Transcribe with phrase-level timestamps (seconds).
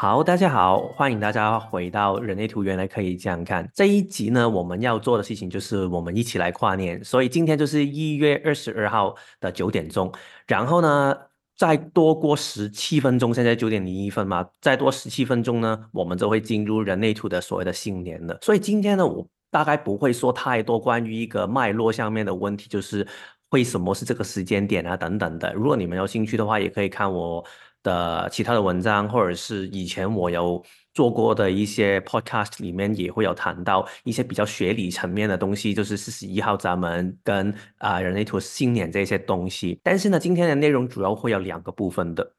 [0.00, 3.68] 好，大家好，欢迎大家回到人类图，原来可以这样看。
[3.74, 10.12] 这一集呢，我们要做的事情就是我们一起来跨年，所以今天就是一月二十二号的九点钟，
[10.46, 11.16] 然后呢，
[11.56, 18.38] 再多过十七分钟，现在九点零一分嘛，再多十七分钟呢，我们就会进入人类图的所谓的新年了。
[18.40, 23.04] 所以今天呢，我大概不会说太多关于一个脉络上面的问题，就是
[23.50, 25.52] 为什么是这个时间点啊等等的。
[25.54, 27.44] 如果你们有兴趣的话，也可以看我。
[27.82, 30.64] 的其他的文章，或者是以前我有
[30.94, 39.80] 做过的一些 podcast 里面，也会有谈到一些比较学理层面的东西，就是四十一号闸门跟啊人类图新年这些东西。
[39.82, 42.34] 但是呢，今天的内容主要会有两个部分的。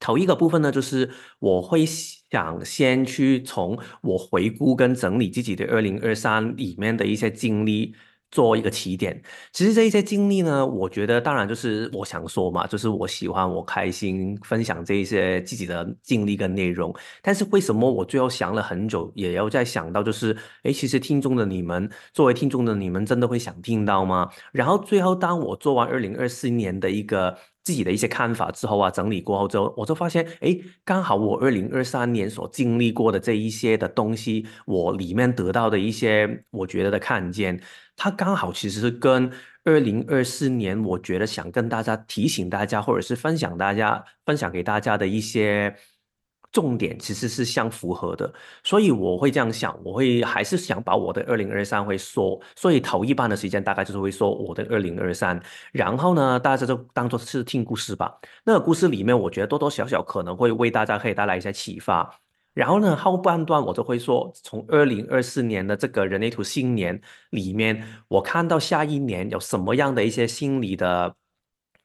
[0.00, 1.10] 头一个部分呢，就是
[1.40, 7.94] 我会想先去从我回顾跟整理自己的二零二三里面的一些经历。
[8.30, 9.20] 做一个起点，
[9.52, 16.94] 其实这一些经历呢，我觉得当然就是我想说嘛，就是我喜欢我开心分享这一些自己的经历跟内容。
[17.22, 24.28] 但是为什么我最后想了很久，也要再想到就是，哎，其实听众的你们，作为听众的你们，真的会想听到吗？
[24.52, 27.36] 然后最后当我做完二零二四年的一个。
[27.68, 37.60] 自己的一些看法之后啊，整理过后之后，我就发现，哎，刚好我二零二三年所经历过的这一些的东西，我里面得到的一些我觉得的看见，
[37.94, 39.30] 它刚好其实是跟
[39.64, 45.76] 二零二四年我觉得想跟大家提醒大家，或者是分享大家分享给大家的一些。
[46.50, 48.32] 重点其实是相符合的，
[48.64, 55.40] 所以我会这样想，我会还是想把我的二零二三会说，所以头一半的时间大概就是会说我的二零二三，
[55.72, 58.18] 然后呢，大家就当做是听故事吧。
[58.44, 62.10] 那个故事里面，我觉得多多少少可能会为大家可以带来一些启发。
[62.54, 71.14] 然后呢，后半段我就会说，从二零二四年的这个人类图新年里面，我看到下一年有什么样的一些心理的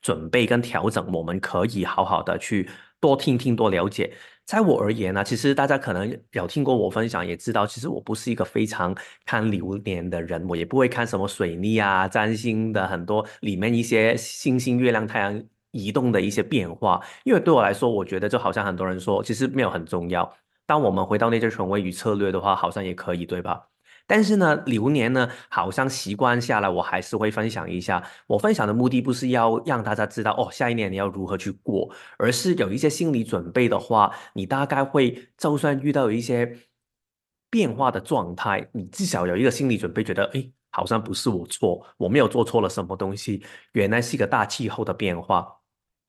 [0.02, 2.68] 准备跟调整，我们可以好好的去
[3.00, 4.12] 多听听，多了解。
[4.46, 8.94] 在我而言呢，其实大家可能有听过我分享，也知道，其实我不是一个非常
[9.26, 20.32] 看流年的人，我也不会看什么水逆啊、占星的很多里面一些星星、月亮、太阳移动的一些变化，因为对我来说，我觉得就好像很多人说，其实没有很重要。
[20.66, 23.70] 当我们回到那些权威与策略的话，好像也可以，对吧？
[24.06, 28.04] 但是呢，流年呢，好像习惯下来，我还是会分享一下。
[28.28, 36.58] 我分享的目的不是要让大家知道哦，下一年你要如何去过，而是有一些心理准备的话，你大概会就算遇到一些
[37.50, 45.63] 变化的状态，你至少有一个心理准备，觉得哎，好像不是我错，我没有做错了什么东西，原来是一个大气候的变化。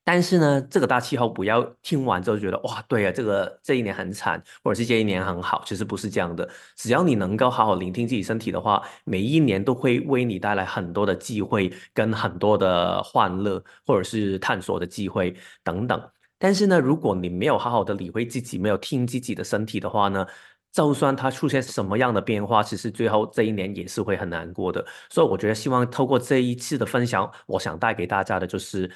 [0.07, 6.47] 但是呢，这个大气候不要听完之后觉得哇，对啊，这个这一年很惨，或者是这一年很好，其实不是这样的。
[6.77, 15.99] 只要你能够好好聆听自己身体的话，每一年都会为你带来很多的机会，跟很多的欢乐，或者是探索的机会等等。
[16.39, 20.27] 但是呢，如果你没有好好的理会自己，没有听自己的身体的话呢，
[20.71, 24.85] 就算它出现什么样的变化，其实最后这一年也是会很难过的。
[25.09, 28.91] 所以我觉得，希望透过这一次的分享，我想带给大家的就是。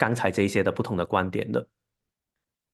[0.00, 1.66] 刚才这一些的不同的观点的，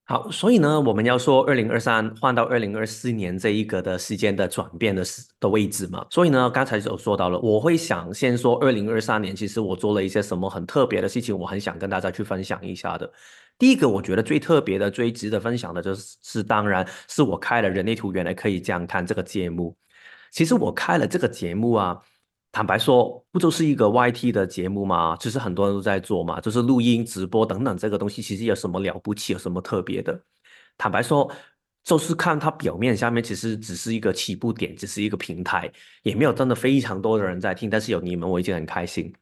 [0.04, 5.03] 好，所以呢，我们要说二零二三换到二零二四年这一个的时间的转变的
[5.41, 13.12] 的位置嘛，所以呢，刚才有说到了，我会想先说二零二三年，其实我做了一些什么很特别的事情，我很想跟大家去分享一下的。
[13.58, 19.76] 第一个，我觉得最特别的、最值得分享的，就是是当然是我开了人类图，原来可以这样看这个节目。
[20.31, 22.00] 其实我开了这个节目啊。
[22.56, 25.15] 坦白说，不就是一个 YT 的节目吗？
[25.21, 30.19] 其实很多人都在做嘛，就是录音、直播等等，这个东西其实有什么了不起，有什么特别的？
[30.78, 31.31] 坦白说，
[31.84, 35.71] 就是看它表面下面，其实只是一个起步点，只是一个平台，
[36.03, 37.69] 也没有真的非常多的人在听。
[37.69, 39.12] 但是有你们，我已经很开心。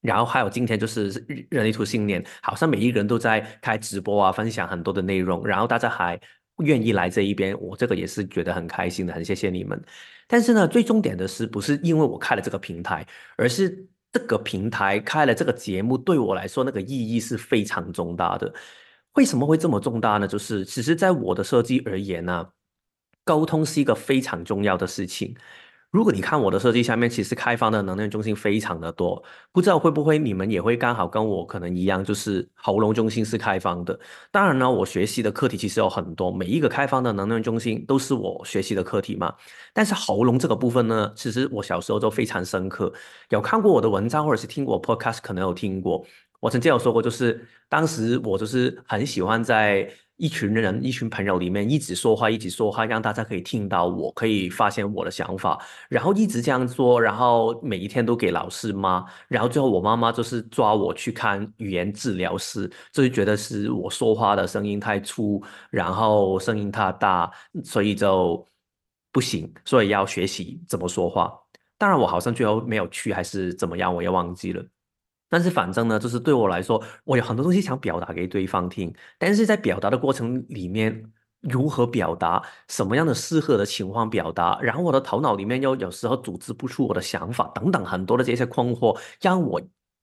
[0.00, 1.08] 然后还有今天就是
[1.50, 6.20] 人类图新年，好像每一个人都在开直播啊，分享很多的内容，然后大家还。
[6.64, 9.80] 愿意来这一边，我这个也是觉得很开心的，很谢谢你们。
[10.26, 13.06] 但是呢，最重点的是，不是因为我开了这个平台，
[13.36, 18.52] 而是这个平台开了这个节目，对我来说那个意义是非常重大的。
[19.14, 20.26] 为什么会这么重大呢？
[20.26, 22.48] 就是其实，在我的设计而言呢，
[23.24, 25.36] 沟通是一个非常重要的事情。
[25.92, 29.22] 如果你看我的设计下面，其实开放的能量中心非常的多，
[29.52, 34.00] 不知道会不会你们也会刚好跟我可能一样，就是喉咙中心是开放的。
[34.30, 39.34] 当然呢，我学习的课题其实有很多，每一个开放的能量中心都是我学习的课题嘛。
[39.74, 42.90] 但是喉咙这个部分呢，其实我小时候就非常深刻，
[43.28, 46.02] 有看过我的文章或者是听过 podcast，可能有听过。
[46.40, 67.30] 我曾经有说过，就是当时我就是很喜欢在一群人、一群朋友里面一直说话，一直说话，让大家可以听到我，可以发现我的想法，然后一直这样做，然后每一天都给老师骂，然后最后我妈妈就是抓我去看语言治疗师，就是觉得是我说话的声音太粗，然后声音太大，
[67.64, 68.46] 所以就
[69.10, 71.32] 不行，所以要学习怎么说话。
[71.78, 74.64] 当然，我好像最后没有去，还是怎么样，我也忘记了。
[75.32, 81.02] 但是反正呢，就是对我来说，我有很多东西想表达给对方听，但是在表达的过程里面，
[81.40, 89.58] 如何表达，什么样的适合的情况表达，然后我的头脑里面又有时候组织不出我的想法等等很多的这些困惑，让我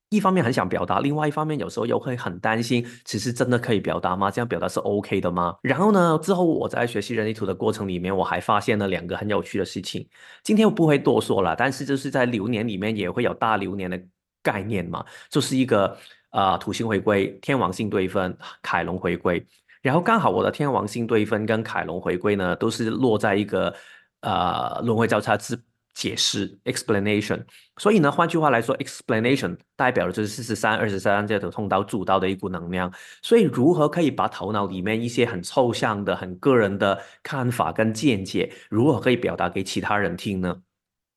[0.10, 4.32] 一方面很想表达，另外一方面有时候又会很担心，其实真的可以表达吗？
[4.32, 5.56] 这样表达是 OK 的吗？
[5.62, 10.10] 然后呢，之后我在学习人类图的过程里面，我还发现了两个很有趣的事情，
[10.44, 14.02] 今天我不会多说了，但是就是在流年里面也会有大流年的。
[14.42, 15.98] 概念嘛，就是一个
[16.32, 19.46] 呃土星回归、天王星对分、凯龙回归，
[19.82, 23.74] 然后刚好我的天王星对分跟凯龙回归呢，都是落在一个
[24.22, 25.60] 呃轮回交叉之
[25.94, 27.44] 解释 explanation，
[27.78, 32.90] 所以呢，换句话来说，explanation 代表的就是四十三、二十三这种通道主导的一股能量，
[33.22, 40.56] 所以如何可以把头脑里面一些很抽象的、很个人的看法跟见解，如何可以表达给其他人听呢？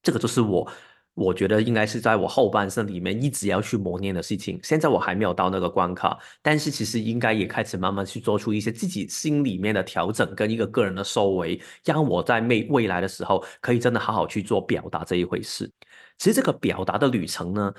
[0.03, 0.69] 这个就是我。
[1.15, 4.59] 我觉得应该是在我后半生里面一直要去磨练的事情。
[4.63, 15.71] 现在我还没有到那个关卡，但是其实应该也开始慢慢去做出一些自己心里面的调整跟一个个人的收尾，让我在未未来的时候可以真的好好去做表达这一回事。
[16.17, 17.75] 其实这个表达的旅程呢，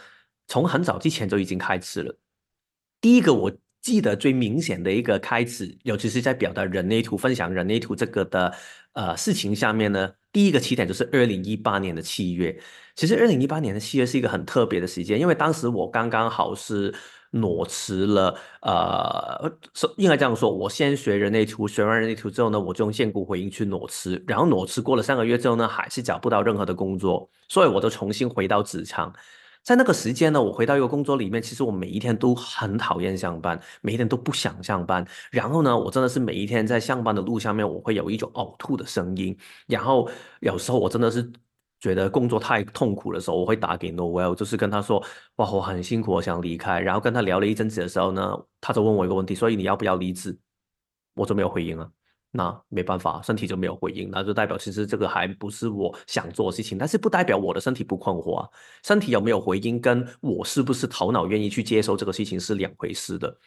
[0.47, 2.15] 从很早之前就已经开始了。
[3.01, 3.51] 第一个我
[3.81, 8.53] 记得最明显的一个开始，尤其是在表达人类图、分享人类图这个的
[8.93, 12.59] 呃事情下面呢，第一个起点就是二零一八年的七月。
[12.95, 16.93] 其实二零一八年的七月是一个很特别的时间，因为当时我刚刚好是
[17.31, 19.51] 裸辞了，呃，
[19.97, 29.11] 应该这样说，我先学人类图，学完人类图之后呢，我就用现股回应去裸辞，然后裸辞过了三个月之后呢，还是找不到任何的工作，所以我就重新回到职场。
[29.63, 35.05] 在那个时间呢，我回到一个工作里面，其实我每一天都很讨厌上班，每一天都不想上班。
[35.31, 39.35] 然后呢，我真的是每一天在上班的路上面，我会有一种呕吐的声音。
[39.67, 40.09] 然后
[40.41, 41.31] 有时候我真的是。
[41.79, 45.03] 觉得工作太痛苦的时候，我会打给 Noel，就是跟他说，
[45.35, 46.79] 哇，我很辛苦，我想离开。
[46.79, 50.33] 然后跟他聊了一阵子的时候呢，他就问我一个问题，所以你要不要离职？
[51.13, 51.91] 我就没有回应了。
[52.35, 58.49] 那没办法，身体就没有回应，那就代表其实这个还不是我想做的事情，但是不代表我的身体不困惑啊。
[58.83, 63.37] 身体有没有回应，跟我是不是头脑愿意去接受这个事情是两回事的。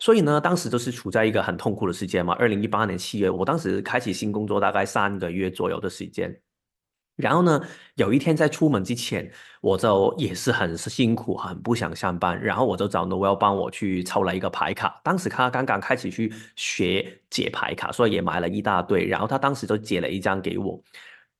[0.00, 2.34] 所以呢，当时就是处在一个很痛苦的时间嘛。
[2.34, 6.36] 二零一八年七月，我当时开启新工作大概三个月左右的时间。
[7.16, 7.60] 然后呢，
[7.96, 9.30] 有一天在出门之前，
[9.60, 12.40] 我就也是很辛苦，很不想上班。
[12.42, 15.00] 然后我就找 Noel 帮我去抽了一个牌卡。
[15.04, 19.06] 当时他刚刚开始去学解牌卡，所以也买了一大堆。
[19.06, 20.82] 然后他当时就解了一张给我，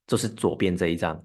[0.06, 1.20] 就是左边这一张。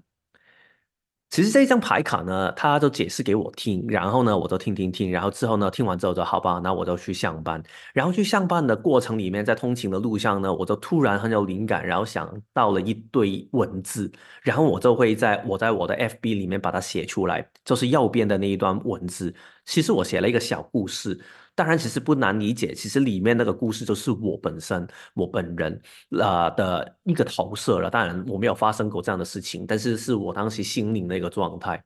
[1.30, 7.62] 其实这一张牌卡呢，他就解释给我听，然后呢，我就听听听，然后之后呢，听完之后就好吧，那我就去上班。
[7.92, 14.10] 然后去上班的过程里面，在通勤的路上呢，我就突然很有灵感，然后想到了一堆文字，
[14.42, 19.34] 然后我就会在我在我的 FB 里面把它写出来，就是右边的那一段文字。
[19.66, 21.20] 其实我写了一个小故事。
[21.58, 22.72] 当然，其实不难理解。
[22.72, 25.82] 其实里面那个故事就是我本身、我本人
[26.20, 27.90] 啊的一个投射了。
[27.90, 31.82] 当然，我没有发生过这样的事情，但是是我当时心灵的一个状态。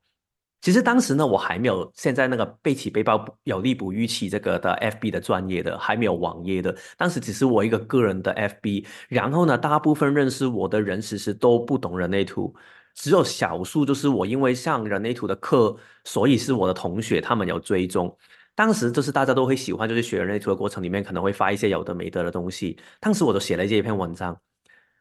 [0.60, 6.76] 其实当时呢，我还没有现在那个背起背包有力补玉器这个的 FB 的专业的，还没有网页的。
[6.98, 8.84] 当时只是我一个个人的 FB。
[9.08, 12.54] 然后呢，大部分认识我的人其实都不懂人类图，
[12.94, 18.14] 只有少数就是我因为上人类图的课，所以是我的同学，他们有追踪。
[18.54, 22.78] 当时就是大家都会喜欢，就是学人类图的过程里面可能会发一些有的没得的东西。
[23.00, 24.38] 当时我都写了这一篇文章，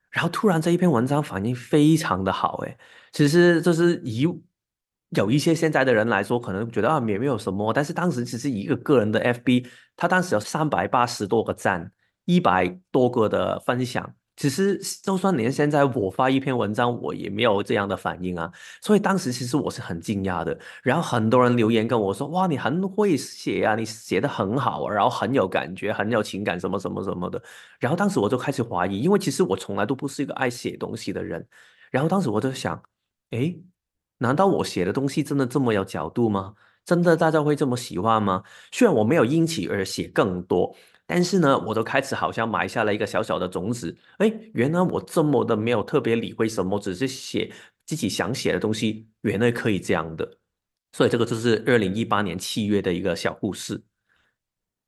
[0.10, 2.77] 然后突然这一篇文章反应非常的好，诶，
[3.12, 4.25] 其实就是以
[5.10, 9.67] 有一些现在的人来说，可能觉得啊也没有什么，但是当时只是一个个人的 FB，
[9.98, 11.91] 他当时有三百八十多个赞，
[12.25, 14.15] 一百多个的分享。
[14.41, 18.51] 其实，就算连现在我发一篇文章，我也没有这样的反应啊。
[18.81, 20.57] 所以当时其实我是很惊讶的。
[20.81, 27.39] 然后很多人留言跟我说：“哇，你很会写啊，你写的很好，然后很有感觉，很有情感，什么什么什么的。”
[27.79, 31.48] 然后当时我就开始怀疑，因为其实我从来都不是一个爱写东西的人。
[31.91, 32.81] 然后当时我就想
[33.29, 33.55] ：“哎，
[34.17, 36.55] 难道我写的东西真的这么有角度吗？
[36.83, 38.41] 真的大家会这么喜欢吗？”
[38.74, 40.75] 虽然我没有因此而写更多。
[41.13, 43.94] 但是呢，我都开始好像埋下了一个小小的种子。
[44.20, 47.51] 哎，原来我这么的没有特别理会什么，只是写
[47.86, 50.38] 自己想写的东西，原来可以这样的。
[50.94, 53.84] 所以这个就是二零一八年七月的一个小故事。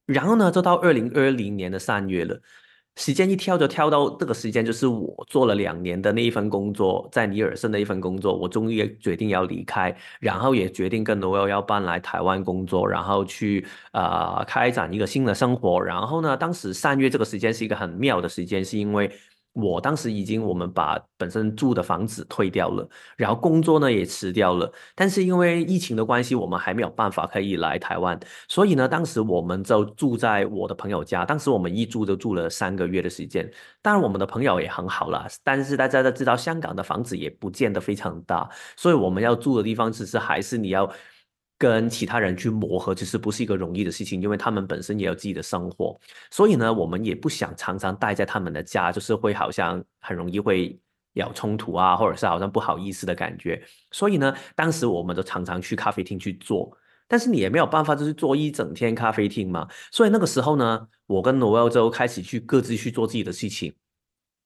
[0.05, 2.41] 然后呢，就到二零二零年的三月了。
[2.95, 15.81] 时间一跳就跳到这个时间，就是我做了两年的那一份工作，在尼尔森的一份工作，我终于决定要离开，然后也决定跟罗耀要搬来台湾工作，然后去呃开展一个新的生活。
[15.81, 19.11] 然后呢，当时三月这个时间是一个很妙的时间，是因为。
[19.53, 31.23] 我当时已经我们把本身住的房子退掉了，然后工作呢也辞掉了，但是因为疫情的关系，我们还没有办法可以来台湾，所以呢，当时我们就住在我的朋友家。
[31.23, 33.49] 当时我们一住就住了三个月的时间。
[33.81, 40.91] 当然，我们的朋友也很好啦，但是大家都知道，香港的房子也不见得非常大，所以我们要住的地方其实还是你要。
[41.63, 45.97] 跟其他人去磨合，其实不是一个容易的事情，因为他们本身也有自己的生活，
[46.29, 50.77] 所以呢，我们也不想常常待在他们的家，就是会好像很容易会
[51.13, 53.63] 有冲突啊，或者是好像不好意思的感觉。
[53.91, 56.69] 所以呢，当时我们都常常去咖啡厅去做，
[57.07, 59.65] 但是你也没有办法，就是做一整天咖啡厅嘛。
[59.89, 63.73] 所以那个时候呢，我跟罗耀就开始去各自去做自己的事情。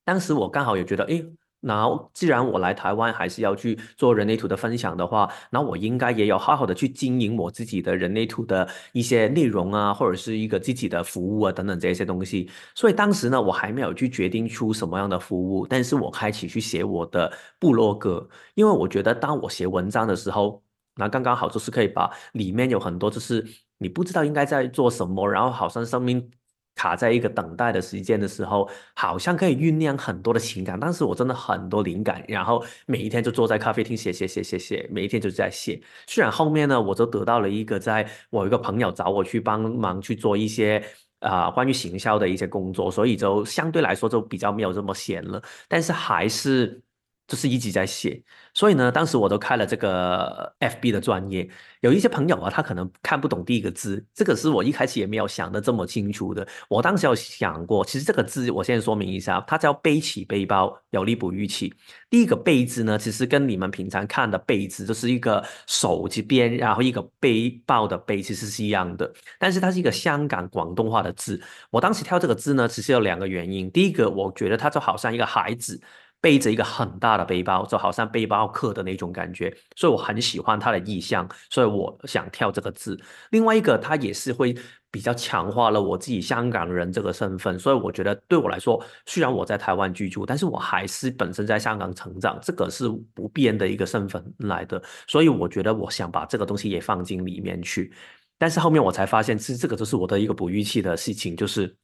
[0.06, 1.26] 当时我刚好也觉得，哎。
[1.60, 12.50] 然后，既然我来台湾还是要去做人类图的分享的话，那我应该也有好好的去经营我自己的人类图的一些内容啊，或者是一个自己的服务啊等等这些东西。
[12.76, 20.62] 所以当时呢，我还没有去决定出什么样的服务，但是我开启去写我的部落格，因为我觉得当我写文章的时候，
[20.96, 23.46] 那刚刚好就是可以把里面有很多就是
[23.80, 26.30] 你不知道应该在做什么，然后好像生命。
[26.78, 30.80] 卡在一个等待的时间的时候，好像可以酝酿很多的情感。
[30.80, 35.82] 当时我真的很多灵感，然后每一天就坐在咖啡厅写写写写写，每一天就在写。
[36.06, 40.82] 虽然后面呢，我就得到了一个，在我一个朋友找我去帮忙去做一些
[41.20, 45.42] 啊关于行销的一些工作，所以就相对来说就比较没有这么闲了。
[45.68, 46.82] 但是还是。
[47.28, 51.48] 就是一直在写，所以呢，当时我都开了这个 FB 的专业。
[51.82, 56.48] 有一些朋友啊，他可能看不懂第一个字，这个是我一开始也没有想的这么清楚的。
[56.70, 61.74] 我当时有想过，其实这个字，我先说明一下，它叫背起背包，有力不逾期。
[62.10, 69.12] 第一个背字呢，其实跟你们平常看的背字，就是一个手这边，然后一个背包的背，其实是一样的。
[69.38, 71.42] 但是它是一个香港广东话的字。
[71.70, 73.70] 我当时挑这个字呢，其实有两个原因。
[73.70, 75.80] 第一个，我觉得它就好像一个孩子。
[76.20, 83.00] 背着一个很大的背包，就好像背包客的那种感觉，所以我很喜欢它的意象，所以我想跳这个字。
[83.32, 84.56] 另外一个，它也是会
[84.90, 94.82] 比较强化了我自己香港人这个身份，所以我觉得对我来说，虽然我在台湾居住，但是我还是本身在香港成长，这个是不变的一个身份来的。
[95.08, 97.94] 所以我觉得我想把这个东西也放进里面去，
[98.38, 101.78] 但是后面我才发现，其实这个就是我的一个不预期的事情，就是。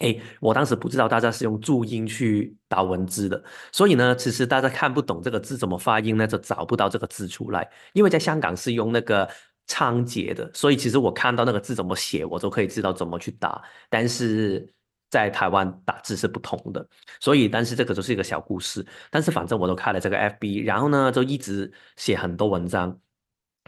[0.00, 7.68] 哎，我当时不知道大家是用注音去打文字的，所以呢，其实大家看不懂这个字怎么发音呢，就找不到这个字出来。
[7.92, 9.28] 因为在香港是用那个
[9.68, 13.62] 仓颉的，所以其实我看到那个字怎么写，我都可以知道怎么去打。
[13.88, 14.68] 但是
[15.10, 16.84] 在台湾打字是不同的，
[17.20, 18.84] 所以但是这个就是一个小故事。
[19.12, 22.98] 但是反正我都开了这个 FB，然后呢，就一直写很多文章。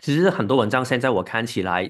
[0.03, 1.89] 其实很多文章现在我看起来，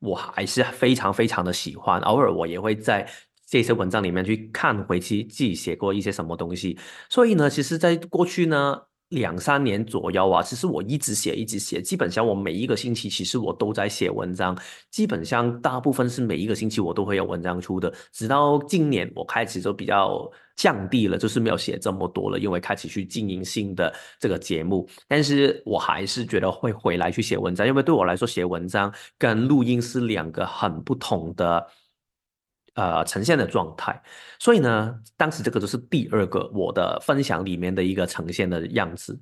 [0.00, 3.08] 我还是非常非常的喜欢，偶尔我也会在。
[3.46, 6.76] 这些文章里面去看回去自己写过一些什么东西，
[7.08, 8.76] 所以呢，其实，在过去呢
[9.10, 14.58] 两三年左右啊，其实我一直写，一直写，基本上我每一个星期其实我都在写文章，
[14.90, 17.92] 基本上大部分是每一个星期我都会有文章出的。
[18.12, 24.88] 直到今年我开始就比较降低了，就是没有写这么多了，因为开始去经营新的这个节目。
[25.06, 31.64] 但是我还是觉得会回来去写文章，因为对我来说，写文章跟录音是两个很不同的。
[32.76, 34.00] 呃，呈现的状态，
[34.38, 39.18] 所以呢，当时这个就是第二个我的分享里面的一个呈现的样子。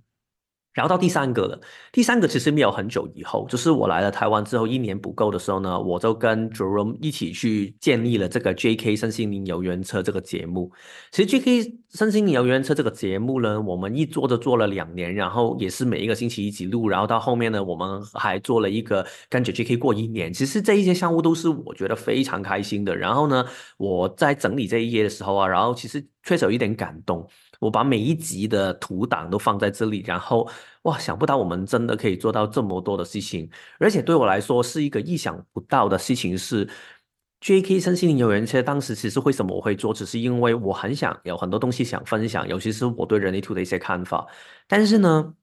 [0.75, 1.59] 然后到第三个了，
[1.93, 8.97] 第三个其实没有很久以后，就是我来了台湾之后一年不够的时候呢，我就跟 Jerome 一起去建立了这个 J.K.
[8.97, 10.73] 身心灵游园车这个节目。
[11.13, 11.79] 其实 J.K.
[11.91, 19.77] 身心灵游园车这个节目呢，我们一做就做了两年，然后也是每一个星期一起录，然后到后面呢，我们还做了一个跟着 J.K.
[19.77, 20.33] 过一年。
[20.33, 22.97] 其实这一些项目都是我觉得非常开心的。
[22.97, 23.45] 然后呢，
[23.77, 27.25] 我在整理这一页的时候啊，然后其实确实有一点感动。
[27.61, 30.49] 我把每一集的图档都放在这里，然后
[30.83, 36.37] 哇，想不到我们真的可以做到这么多的事情，而且对我来说是一个意想不到的事情。
[36.37, 36.69] 是
[37.41, 37.81] J.K.
[37.81, 44.27] 身心灵有人车，当时其实为什么我会做，只是因为我很想有很多东西想分享，尤其是我对人类图的一些看法。
[44.67, 45.35] 但是呢，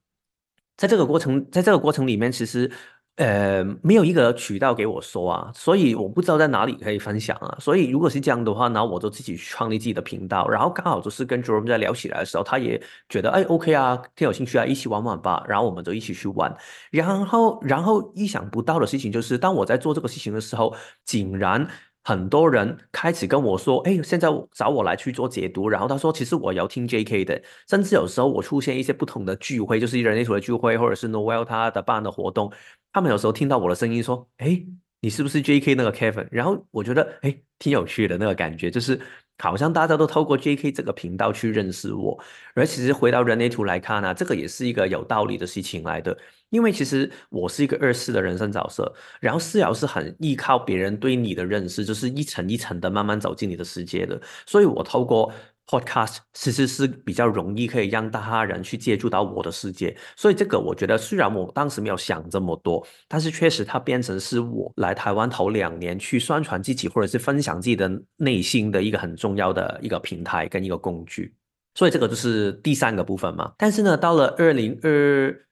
[0.77, 2.71] 在这个过程，在这个过程里面，其实。
[3.17, 7.55] 呃，没有一个渠道给我说啊，所以我不知道在哪里可以分享啊。
[7.59, 15.43] 所以如果是这样的话，那我就自己创立自己的频道，然后刚好就是跟 Jerome 在聊起来的时候，他也觉得哎，OK 啊，挺有兴趣啊，一起玩玩吧。
[15.47, 16.55] 然后我们就一起去玩。
[16.89, 20.73] 然后，然后意想不到的事情就是，当我在做这个事情的时候，
[21.05, 21.67] 竟然
[22.03, 27.23] 很多人开始跟我说，哎，现在找我来去做解读，然后他说，其实我要听 J.K.
[27.25, 27.39] 的，
[27.69, 32.51] 甚至有时候我出现一些不同的聚会，就是人类图的聚会，或者是 Noel 他的办的活动，
[32.93, 34.61] 他们有时候听到我的声音说，哎，
[34.99, 35.75] 你是不是 J.K.
[35.75, 36.27] 那个 Kevin？
[36.31, 38.99] 然后我觉得，哎，挺有趣的那个感觉，就是
[39.39, 40.71] 好像大家都透过 J.K.
[40.71, 42.19] 这个频道去认识我，
[42.53, 46.17] 而其实回到人类图来看呢，这个也是一个有道理的事情来的。
[46.49, 55.31] 因为其实我是一个二四的人生角色，然后四爻是很依靠别人对你的认识，就是一层一层的慢慢走进你的世界的，所以我透过
[55.67, 71.33] podcast 其实是比较容易可以让大他人去接触到我的世界，所以这个我觉得虽然我当时没有想这么多，但是确实它变成是我来台湾头两年去宣传自己或者是分享自己的内心的一个很重要的一个平台跟一个工具，
[71.75, 73.53] 所以这个就是第三个部分嘛。
[73.57, 75.47] 但是呢，到了二零二。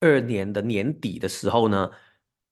[0.00, 1.90] 二年的年底的时候呢，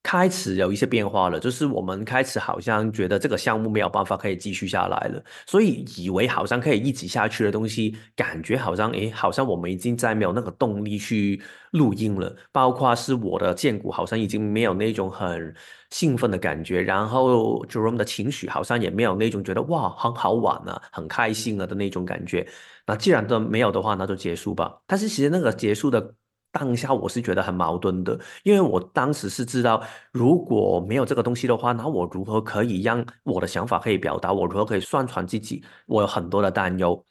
[0.03, 11.41] 开始有一些变化了，就是我们开始好像觉得这个项目没有办法可以继续下来了，所以以为好像可以一直下去的东西，感觉好像诶，好像我们已经再没有那个动力去
[11.71, 12.35] 录音了。
[12.51, 15.55] 包括是我的建股，好像已经没有那种很
[15.91, 22.47] 兴奋的感觉，然后 Jerome 的情绪好像也没有那种觉得哇很好玩啊，很开心了的那种感觉。
[22.87, 24.77] 那既然都没有的话，那就结束吧。
[24.87, 26.15] 但是其实那个结束的。
[26.53, 29.83] 当下我是觉得很矛盾的，因为我当时是知道，
[30.13, 34.33] 如果没有这个东西的话，那我如何可以让我的想法可以表达？
[34.33, 35.65] 我如何可以宣传自己？
[35.87, 37.03] 我有很多的担忧，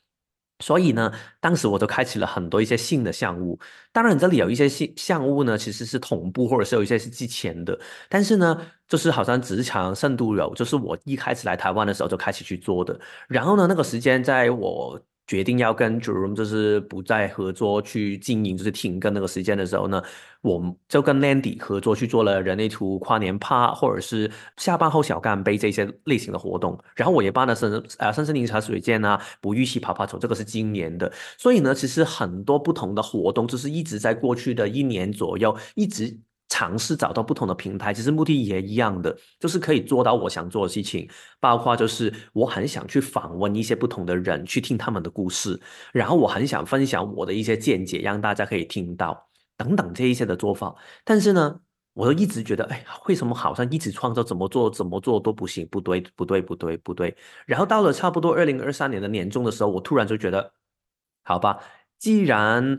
[0.60, 3.60] 所以呢，当时我就开启了很多一些新的项目。
[3.92, 13.00] 当然，这里有一些新项目呢，其实是同步，或者是有一些是之前的，但是呢，就是好像职场深度有，就是我一开始来台湾的时候就开始去做的。
[13.28, 15.02] 然后呢，那个时间在我。
[15.32, 20.04] 决定要跟 Jerome 就是不再合作去经营，就是停更那个时间的时候呢，
[20.42, 26.78] 我们就跟 Landy 合作去做了人类图跨年趴，或者是下班后小干杯这些类型的活动。
[26.98, 31.10] 然后我也办了深呃深深柠茶水剑啊，不预期跑跑走，这个是今年的。
[31.38, 36.20] 所以呢，其实很多不同的活动，就是一直在过去的一年左右一直。
[36.51, 45.58] 尝试找到不同的平台，其实目的也一样的，就是可以做到我想做的事情，包括就是我很想去访问一些不同的人，去听他们的故事，
[45.94, 50.75] 然后我很想分享我的一些见解，让大家可以听到等等这一些的做法。
[51.05, 51.57] 但是呢，
[51.94, 57.16] 我都一直觉得，哎，为什么好像一直创造怎么做怎么做都不行，不对，不对，不对，不对。
[57.46, 60.51] 然后到了差不多二零二三年的年终的时候，我突然就觉得，
[61.24, 61.59] 好吧，
[61.98, 62.77] 既然。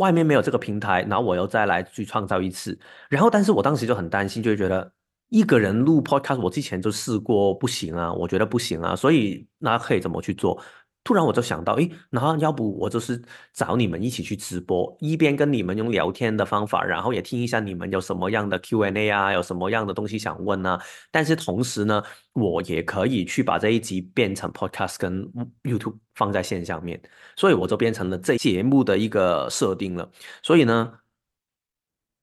[0.00, 2.76] 外面没有这个平台，然后我又再来去创造一次，
[3.10, 4.90] 然后但是我当时就很担心，就觉得
[5.28, 10.60] 一个人录 podcast，我之前就试过不行啊，我觉得不行啊，所以那可以怎么去做？
[11.02, 13.20] 突然我就想到，诶，然后要不我就是
[13.54, 20.78] 找你们一起去直播，一边跟你们用聊天的方法，然后也听一下你们有什么样的 Q&A 啊，有什么样的东西想问啊。
[21.10, 22.02] 但是同时呢，
[22.34, 25.26] 我也可以去把这一集变成 Podcast 跟
[25.62, 27.00] YouTube 放在线上面，
[27.34, 30.08] 所以我就变成了这节目的一个设定了。
[30.42, 30.92] 所以呢，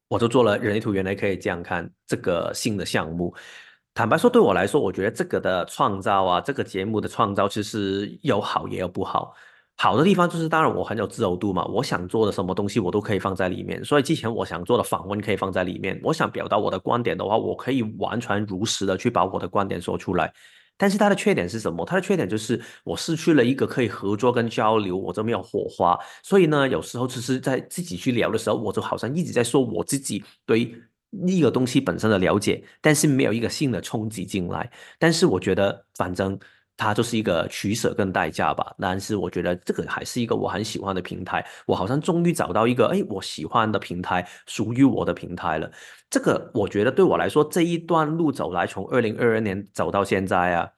[0.07, 3.33] 我就做了人类图，原来可以这样看这个新的项目。
[3.97, 9.33] 坦白说，对我来说，我觉得这个的创造啊，这个节目的创造，其实有好也有不好。
[9.75, 13.83] 好的地方就是，当然我很有自由度嘛，我想做的什么东西我都可以放在里面。
[13.83, 20.31] 所以之前我想做的访问可以放在里面，我想表达我的观点的话，我可以完全如实的去把我的观点说出来。
[20.77, 21.83] 但是它的缺点是什么？
[21.83, 25.97] 它的缺点就是我失去了一个可以合作跟交流，我就没有火花。
[26.21, 30.71] 所以呢，有时候其实在自己去聊的时候，我就好像一直在说我自己对。
[31.25, 34.69] 一个东西本身的了解，但是没有一个新的冲击进来。
[34.99, 36.37] 但是我觉得，反正
[36.75, 38.75] 它就是一个取舍跟代价吧。
[38.79, 41.45] 但是我觉得这个还是一个我很喜欢的平台。
[41.65, 45.71] 我好像终于找到一个，哎，我喜欢的平台，属于我的平台了。
[46.09, 50.69] 这个我觉得对我来说，这一段路走来，从二零二二年走到现在啊，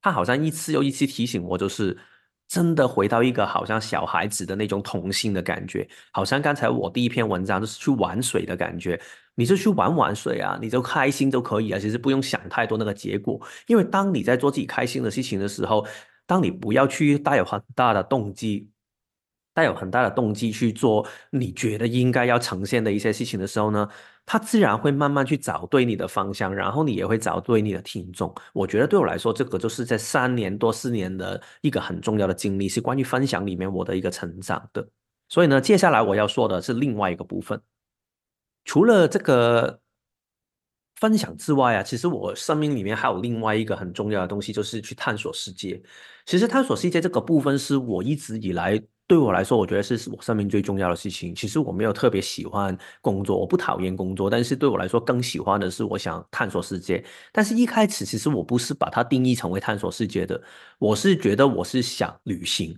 [0.00, 1.98] 他好像一次又一次提醒我，就是。
[2.46, 9.00] 真的回到一个好像小孩子的那种童心的感觉，好像刚才我第一篇文章就是去玩水的感觉，
[9.34, 15.86] 你就去玩玩水啊，你就开心就可以啊，其实不用想太多那个结果，因为当你在做自己开心的事情的时候，
[16.26, 18.68] 当你不要去带有很大的动机。
[19.56, 23.88] 带有很大的动机去做你觉得应该要呈现的一些事情的时候呢，
[24.26, 28.34] 他自然会慢慢去找对你的方向，然后你也会找对你的听众。
[28.52, 34.84] 我觉得对我来说，这个就是在三年多四年的一个很重要的经历，是关于分享里面我的一个成长的。
[35.28, 37.60] 所以呢，接下来我要说的是另外一个部分，
[38.64, 39.80] 除了这个
[40.96, 45.82] 分享之外啊，其实我生命里面还有另外一个很重要的东西，就是去探索世界。
[46.26, 48.82] 其实探索世界这个部分是我一直以来。
[49.06, 51.34] 对我来说，我觉得是我生命最重要的事情。
[51.34, 57.04] 其实我没有特别喜欢工作，我不讨厌工作，但是对我来说更喜欢的是我想探索世界。
[57.30, 60.42] 但是一开始其实我不是把它定义成为探索世界的，
[60.78, 62.74] 我是觉得我是想旅行。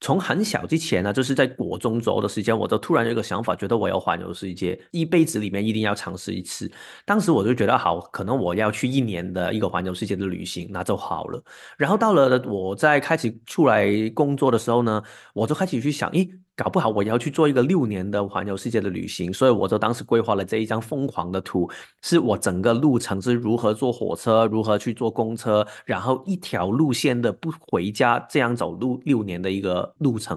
[0.00, 6.70] 从很小之前呢，就是在国中左右的时间，我就突然有一个想法，觉得我要环游世界，一辈子里面一定要尝试一次。
[7.04, 11.42] 当时我就觉得好，可能我要去一年的一个环游世界的旅行，那就好了。
[11.76, 15.02] 然后到了我在开始出来工作的时候呢，
[15.34, 16.30] 我就开始去想，咦。
[16.58, 21.70] 搞不好我要去做一个六年的环游世界的旅行，所以我就当时规划了这一张疯狂的图，
[22.02, 30.36] 是我整个路程是如何坐火车，如何去坐公车，然后一条路线的不回家，这样走路六年的一个路程。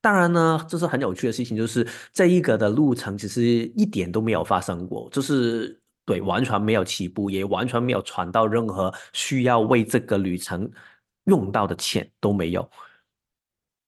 [0.00, 10.70] 当然呢，这是很有趣的事情，就是这一个的路程其实一点都没有发生过，就是对完全没有起步，也完全没有传到任何需要为这个旅程
[11.24, 12.70] 用到的钱都没有。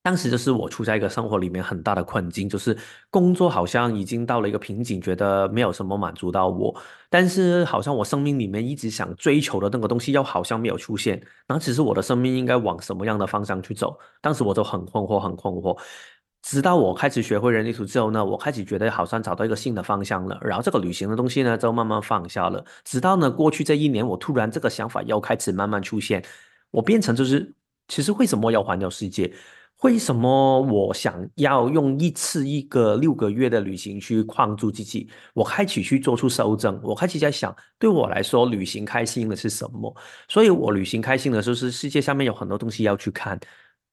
[0.02, 2.76] 当时就是我处在一个生活里面很大的困境，就是
[3.10, 6.74] 工作好像已经到了一个瓶颈，觉得没有什么满足到我，
[7.10, 11.20] 但是好像我生命里面一直想追求的那个东西又好像没有出现。
[11.46, 13.98] 然后其实我的生命应该往什么样的方向去走？
[14.22, 15.78] 当时我就很困惑，很困惑。
[16.42, 20.38] 直到我开始学会人类图之后呢，我开始觉得好像找到一个新的方向了。
[20.40, 22.64] 然后这个旅行的东西呢，就慢慢放下了。
[22.84, 26.24] 直到呢过去这一年，我突然这个想法又开始慢慢出现，
[26.70, 27.52] 我变成就是，
[27.88, 29.30] 其实为什么要环游世界？
[29.82, 35.08] 为什么我想要用一次一个六个月的旅行去框住自己？
[35.32, 39.94] 我开始去做出修正，我开始在想，对我来说，旅行开心的是什么？
[40.28, 43.40] 所以我旅行开心的就是世界上面有很多东西要去看，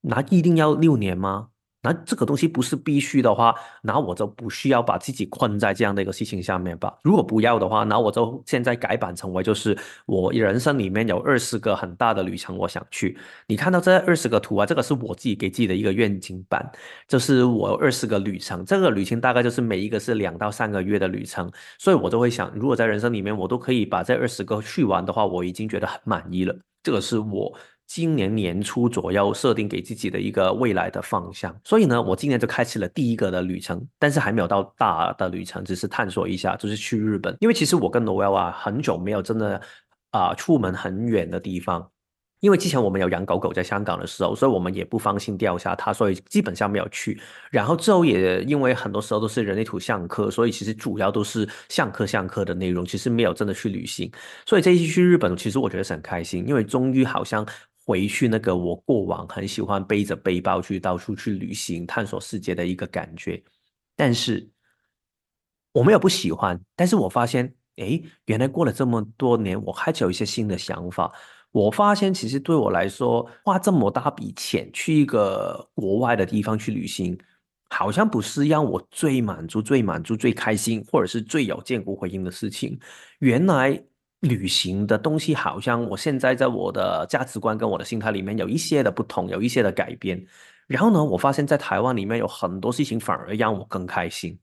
[0.02, 1.48] 那一定要六年吗？
[1.84, 6.94] 那这个东西不是必须的话，那我就不需要把自己困在这样的一个事情下面吧。
[7.04, 13.18] 如果不要的话，那我就现在改版成为就是我人生里面有二十个很大的旅程，我想去。
[13.48, 16.70] 你看到这二十个图啊，这个是我自己给自己的一个愿景版，
[17.08, 26.54] 就是我二十个旅程，这个旅程大概就是每一个是两到三个月的旅程，所以我就会想，如果在人生里面我都可以把这二十个去完的话，我已经觉得很满意了。
[26.84, 27.58] 这个是我。
[27.88, 37.36] 今年年初左右设定给自己的一个未来的方向，所以呢，我今年就开启了第一个的旅程，但是还没有到大的旅程，只是探索一下，就是去日本。
[37.40, 39.62] 因为其实我跟罗 l 啊，很久没有真的
[40.12, 41.90] 啊出门很远的地方。
[42.40, 47.20] 因为之前我们有养狗狗在香港的时候，所以我们也不放心掉下它，所以基本上没有去。
[47.50, 54.12] 然后之后也因为很多时候都是人类图相课，所以其实主要都是相课相课的内容，其实没有真的去旅行。
[54.46, 57.44] 所以这一次去日本，其实我觉得是很开心，因为终于好像。
[57.88, 63.42] 回去那个我过往很喜欢背着背包去到处去旅行、探索世界的一个感觉，
[63.96, 64.46] 但是
[65.72, 71.10] 我没有不喜欢，但是我发现，哎，原来过了这么多年，我开始有一些新的想法。
[71.52, 77.18] 我发现其实对我来说，花这么大笔钱去一个国外的地方去旅行，
[77.70, 82.78] 好像不是让我最满足、最满足、最开心，或者是最有建骨回应的事情。
[83.20, 83.82] 原来。
[84.22, 90.26] 旅行的东西好像我现在在我的价值观跟我的心态里面有一些的不同，有一些的改变。
[90.68, 94.38] 然后呢，我发现在台湾里面有很多事情反而让我更开心，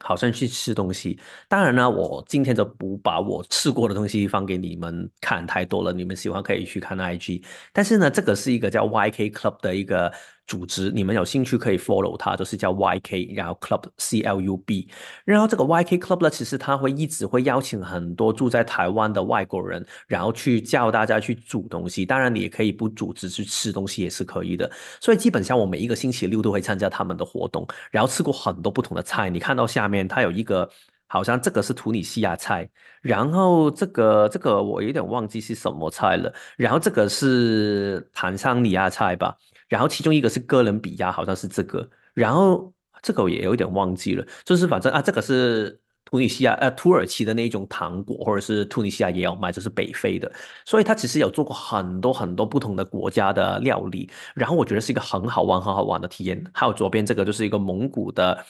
[0.00, 1.18] 好像去吃东西。
[1.48, 7.42] 当然呢，我今天就不把我吃过的东西放给你们看太多了，你们喜欢可以去看 IG。
[7.72, 10.12] 但是呢，这个是一个叫 YK Club 的一个。
[10.50, 14.88] 组织，你们有兴趣可以 follow 它，就是叫 YK，然后 Club C L U B，
[15.24, 22.04] 然后这个 YK Club 呢，其实他会一直会邀请很多住在台湾的外国人，然后去教大家去煮东西。
[22.04, 24.68] 当然，你也可以不组织去吃东西也是可以的。
[25.00, 29.30] 所以基本上我每一个星期六都会参加他们的活动，然后吃过很多不同的菜。
[29.30, 30.68] 你看到下面，它有一个
[31.06, 32.68] 好像这个是突尼西亚菜，
[33.00, 39.36] 然后这个这个我有点忘记是什么菜了，然后这个是坦桑尼亚菜吧。
[39.70, 50.30] 然后其中一个是哥伦比亚，好像是这个，然后这个我也有点忘记了，就是反正啊，这个是突尼西亚呃土耳其的那种糖果，或者是突尼西亚也有卖，就是北非的，
[50.66, 56.44] 所以他其实有做过很多很多不同的国家的料理，然后我觉得是一个很好玩很好玩的体验。
[56.52, 58.44] 还有左边这个就是一个蒙古的，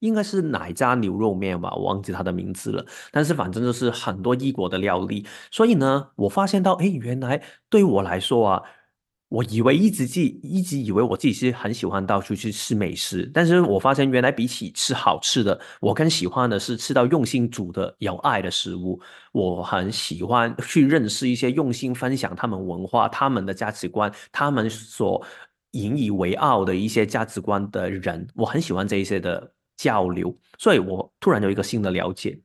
[0.00, 8.62] 应该是奶渣牛肉面吧，我忘记它的名字了，但是反正就是很多异国的料理，所以呢，我发现到，哎，原来对我来说啊。
[9.30, 19.00] 我以为一直记，一直以为我自己是很喜欢到处去吃美食，但是我发现原来比起吃好吃的，我更喜欢的是吃到用心煮的有爱的食物。
[19.30, 25.24] 我很喜欢去认识一些用心分享他们文化、他们的价值观、他们所
[25.70, 32.36] 引以为傲的一些价值观的人，我很喜欢这一些的交流，所以我突然有一个新的了解。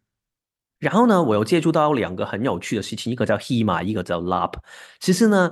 [0.78, 4.54] 然后呢，我又接触到两个很有趣的事情，一个叫 Hema，一个叫 Lap。
[5.00, 5.50] 其实呢。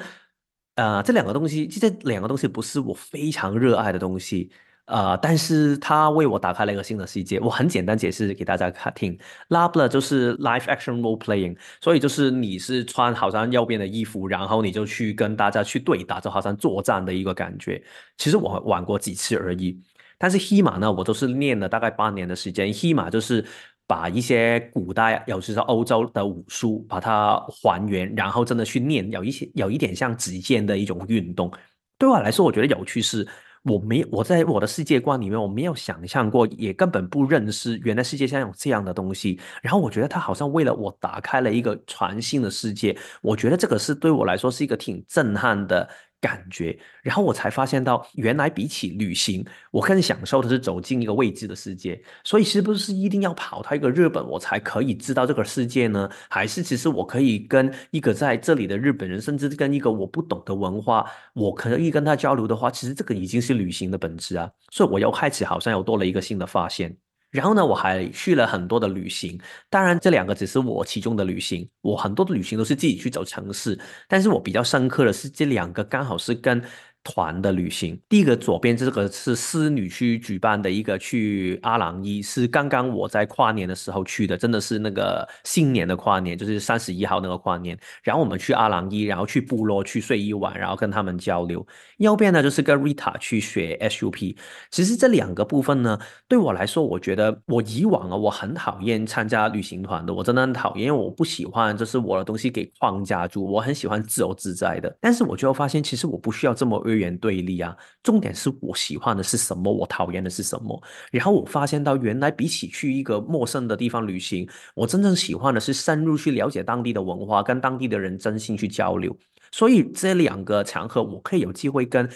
[0.75, 4.51] 呃，这两个东西，这两个东西不是我非常热爱的东西。
[4.85, 7.39] 呃，但是它为我打开了一个新的世界。
[7.39, 17.81] 我很简单解释给大家看听，Labla 就是 Live Action Role Playing，所以就是你是穿好像右边的衣服，然后你就去跟大家去对打，就好像作战的一个感觉。
[18.17, 19.81] 其实我玩过几次而已，
[20.17, 22.67] 但是 Hema 呢，我都是练了大概八年的时间。
[22.73, 23.45] Hema 就是
[23.93, 31.51] 把一些古代，尤其是欧洲的武术，把它还原，然后真的去练，有一些有一点像击剑的一种运动。
[31.99, 33.27] 对我来说，我觉得有趣是。
[33.65, 39.39] 我没我在我的世界观里面，我没有想象过，也根本不认识，原来世界上有这样的东西。
[39.61, 45.87] 然后我觉得他好像为了我打开了一个全新的世界，我觉得这个是对我来说是一个挺震撼的。
[46.23, 52.01] 感觉，然后我才发现到，原来比起旅行，我更享受的是走进一个未知的世界。
[52.23, 56.09] 所以，是不是一定要跑到一个日本，我才可以知道这个世界呢？
[56.29, 64.49] 还是其实我可以跟一个在这里的日本人，甚至跟一个我不懂的文化，我可以跟他交流的话，其实这个已经是旅行的本质啊。
[64.71, 66.95] 所以，我又开始好像又多了一个新的发现。
[67.33, 69.37] 然后呢，我还去了很多的旅行，
[69.69, 76.63] 当然这两个只是我其中的旅行，我很多的旅行都是自己去走城市，但是我比较深刻的是这两个刚好是跟。
[77.03, 87.77] 团的旅行，第一个左边这个是私女区举办的一个去阿朗伊，是刚刚我在跨年的时候去的，真的是那个新年的跨年，就是三十一号那个跨年。
[88.03, 91.65] 然后我们去阿朗伊，然后去部落去睡一晚，然后跟他们交流。
[91.97, 94.37] 右边呢就是跟 Rita 去学 SUP。
[94.71, 104.95] 其实这两个部分呢，对我来说，我觉得我以往啊，我很讨厌参加旅行团的，我真的很讨厌，因为我不喜欢就是我的东西给框架住，我很喜欢自由自在的。
[105.01, 106.81] 但是我就发现，其实我不需要这么。
[106.93, 110.79] 二元对立啊，重点是我喜欢的是什么，我讨厌的是什么。
[111.11, 119.17] 然后我发现到，原来比起去一个陌生的地方旅行，我真正喜欢的是深入去了解当地的文化，跟当地的人真心去交流。
[119.51, 122.07] 所以这两个场合，我可以有机会跟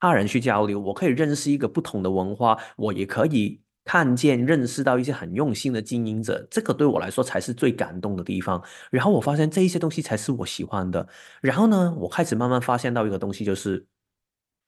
[0.00, 3.60] 他人去交流，我可以认识一个不同的文化，我也可以。
[3.88, 8.62] 看见、认识到一些很用心的经营者，这个对我来说才是最感动的地方。
[8.90, 11.08] 然后我发现这一些东西才是我喜欢的。
[11.40, 13.86] 然后呢，我开始慢慢发现到一个东西，就是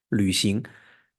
[0.09, 0.63] 旅行，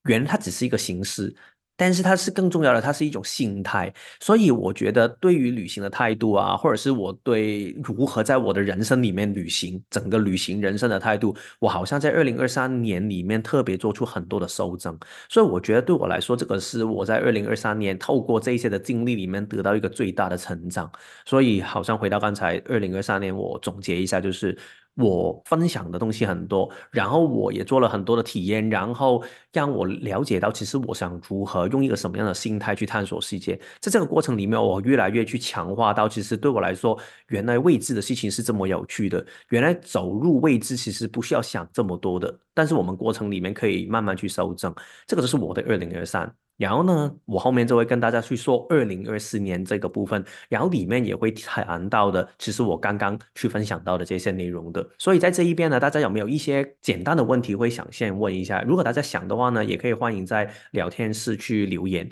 [0.06, 1.36] 原来它只是一个形式。
[1.76, 3.92] 但是它是更重要的，它是一种心态。
[4.20, 14.96] 所以我觉得，对于旅行的态度啊，或者是我对如何在我的人生里面旅行，整个旅行人生的态度，我好像在二零二三年里面特别做出很多的收正。
[15.28, 20.92] 所以我觉得对我来说，这个是我在二零二三年透过这些的经历里面得到一个最大的成长。
[21.26, 24.58] 所以好像回到刚才二零二三年，我总结一下就是。
[24.96, 29.24] 我分享的东西很多，然后我也做了很多的体验，然后
[29.54, 33.60] 让我了解到，其实我想如何用一个什么样的心态去探索世界。
[33.80, 37.00] 在这个过程里面，我越来越去强化到，其实对我来说，
[37.30, 39.26] 原来未知的事情是这么有趣的。
[39.50, 44.74] 原来走入未知，其实不需要想这么多的，但是我们过程里面可以慢慢去修正。
[45.08, 46.32] 这个就是我的二零二三。
[46.62, 54.88] 然后呢，我后面就会跟大家去说二零二四年这个部分，然后里面也会谈到的，其实我刚刚去分享到的这些内容的。
[55.00, 58.62] 所以在这一边呢，大家有没有一些简单的问题会想先问一下？
[58.62, 62.08] 如果大家想的话呢，也可以欢迎在聊天室去留言。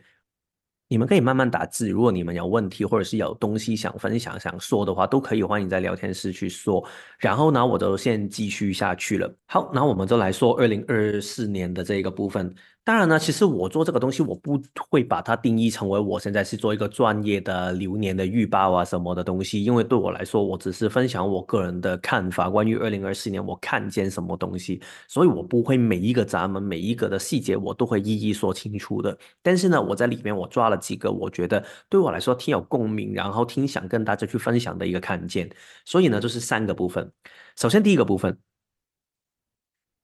[0.91, 6.83] 你们可以慢慢打字，如果你们有问题或者是有东西想分享、想说的话，都可以欢迎在聊天室去说。
[7.19, 9.31] 然后呢，我就先继续下去了。
[9.45, 12.51] 好，那我们就来说二零二四年的这个部分。
[12.89, 29.15] 当然呢，其实我做这个东西，我不会把它定义成为我现在是做一个专业的流年的预报啊什么的东西，因为对我来说，我只是分享我个人的看法，关于二零二四年我看见什么东西，所以我不会每一个闸门每一个的细节我都会一一说清楚的。
[29.43, 35.47] 但是呢，我在里面我抓了几个我觉得对我来说挺有共鸣，然后挺想跟大家去分享的一个看见，
[35.85, 37.11] 所以呢，就是三个部分。
[37.55, 38.48] 首先第一个部分。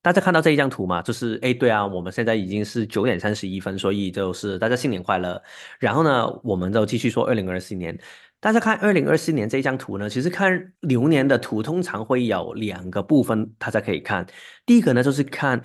[0.06, 1.02] 大家看到这一张图嘛？
[1.02, 5.42] 就是哎，对啊，我们现在已经是九点三十一分，所以就是大家新年快乐。
[5.80, 7.98] 然后呢，我们就继续说二零二四年。
[8.40, 14.24] 大家看二零二四年这一张图呢，其实看流年的图通常会有两个部分，大家可以看。
[14.64, 15.60] 第一个呢，就是看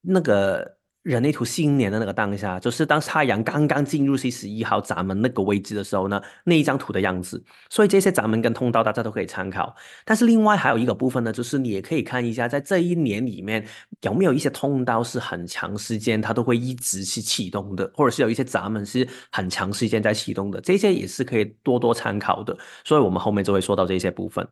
[0.00, 0.78] 那个。
[1.04, 7.44] 人类图新年的那个当下，就是当太阳刚刚进入七十一号闸门那个位置的时候呢，那一张图的样子。
[7.68, 9.76] 所以这些闸门跟通道大家都可以参考。
[10.06, 13.64] 但是另外还有一个部分呢，就是你也可以看一下，在这一年里面
[14.00, 22.56] 有没有一些通道是很长时间它都会一直是启动的，或者是有一些闸门是很长时间在启动的，这些也是可以多多参考的。
[22.82, 24.48] 所以我们后面就会说到这些部分。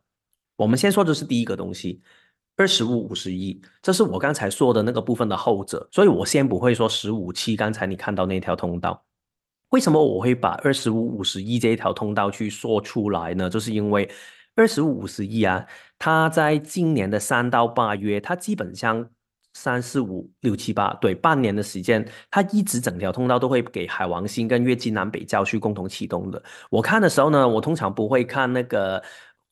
[0.55, 1.99] 我们先说的是第一个东西。
[2.55, 7.55] 二十五五十一，这是我刚才说的那个部分的后者，所以我先不会说十五七。
[7.55, 9.03] 刚才你看到那条通道，
[9.69, 13.49] 为什么我会把二十五五十一这一条通道去说出来呢？
[13.49, 14.07] 就是因为
[14.55, 15.65] 二十五五十一啊，
[15.97, 19.09] 它在今年的三到八月，它基本上
[19.53, 26.41] 三四五六七八，对，半年的时间，它一直整条通道都会给海王星跟月经南北交区共同启动的。
[26.69, 29.01] 我看的时候呢，我通常不会看那个。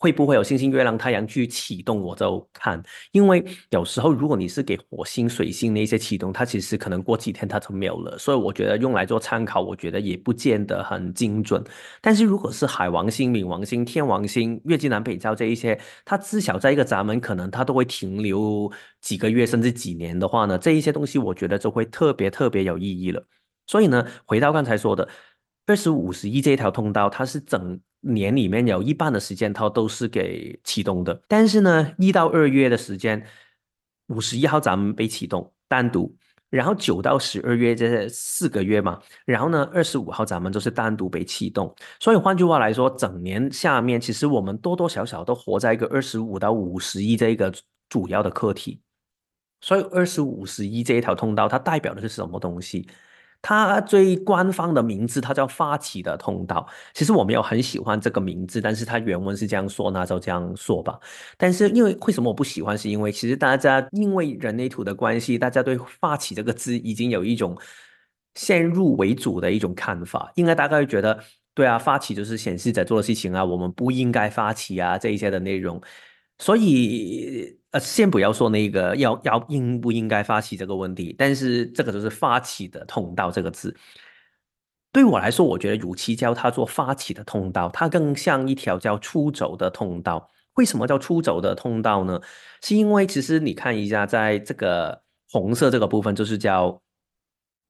[0.01, 2.01] 会不会有星星、月亮、太阳去启动？
[2.01, 8.17] 我就看，因为有时候如果你是给火星、水星那些启动，它其实可能过几天它就没有了。
[8.17, 11.63] 所以我觉得用来做参考，我觉得也不见得很精准。
[12.01, 23.23] 但是如果是海王星、冥王星、天王星、月经南北交这一些，它至少在一个闸门，可能它都会停留几个月甚至几年的话呢，这一些东西我觉得就会特别特别有意义了。
[23.67, 25.07] 所以呢，回到刚才说的。
[25.67, 31.21] 二十五十一这条通道，它是整年里面有一半的时间它都是给启动的。
[31.27, 33.25] 但是呢，一到二月的时间，
[34.07, 36.13] 五十一号咱们被启动单独，
[36.49, 41.73] 然后九到十二月这四个月嘛，然后呢，二十五号咱们都是单独被启动。
[41.99, 47.53] 所以换句话来说，整年下面其实我们多多少少都活在一个二十五到五十一这一个
[47.87, 48.81] 主要的课题。
[49.61, 52.87] 所以二十五十一这一条通道，它代表的是什么东西？
[53.41, 56.67] 它最官方的名字，它叫发起的通道。
[56.93, 60.99] 其实我没有很喜欢这个名字，但是它原文是这样说，那就这样说吧。
[61.37, 62.77] 但是因为为什么我不喜欢？
[62.77, 67.57] 是因为其实大家因为人类图的关系，大家对发起这个字已经有一种
[68.35, 71.19] 先入为主的一种看法，应该大概会觉得，
[71.53, 75.81] 对啊，发起就是显示者做的事情啊，我们不应该发起啊这一些的内容。
[76.39, 83.73] 所以，呃，先不要说那个要要应不应该发起这个问题，但是这个就是发起的通道这个字，
[84.91, 90.29] 对我来说，我觉得与其叫它做发起的通道，它更像一条叫出走的通道。
[90.55, 92.19] 为什么叫出走的通道呢？
[92.61, 96.77] 是因为其实你看一下，在这个红色这个部分，就是叫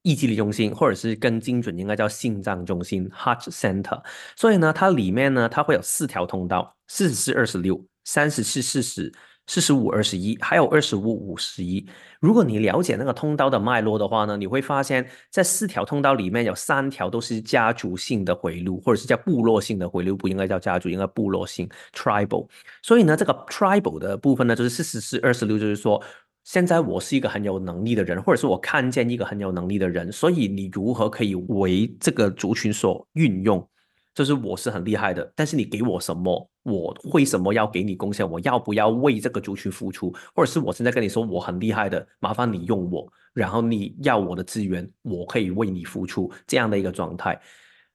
[0.02, 4.02] 意志力中心，或者是更精准应该叫心脏中心 （heart center）。
[4.36, 7.80] 所以呢，它里面呢，它会有四条通道，四十四、二十六。
[8.04, 9.14] 三十四、四十、
[9.48, 11.86] 四十五、二十一，还有二十五、五十一。
[12.20, 22.48] 如果你了解那个通道的脉络的话呢，你会发现，在四条通道里面有三条都是家族性的回路，或者是叫部落性的回路，不应该叫家族，应该部落性 （tribal）。
[22.82, 26.02] 所以呢，这个 tribal 的部分呢，就是四十四、二十六，就是说，
[26.44, 33.68] 现在我是一个很有能力的人，或者是我看见一个很有能力的人，所以你如何可以为这个族群所运用？
[34.14, 38.30] 就是我是很厉害的，但是你给我什么，我为什么要给你贡献？
[38.30, 40.14] 我要不要为这个族群付出？
[40.36, 47.40] 或者是我现在跟你说我很厉害的，麻烦你用我，然后你要我的资源，我可以为你付出这样的一个状态。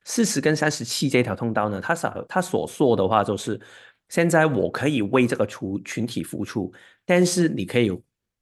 [0.04, 3.60] 四十跟三十七这条通道呢，他所他所说的话就是，
[4.08, 6.72] 现在我可以为这个群群体付出，
[7.04, 7.90] 但是你可以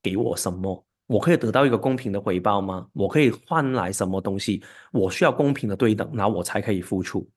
[0.02, 0.86] 给我什么？
[1.06, 2.86] 我可以得到一个公平的回报吗？
[2.92, 4.62] 我可以换来什么东西？
[4.92, 7.28] 我需要公平的对等，然后我才可以付出。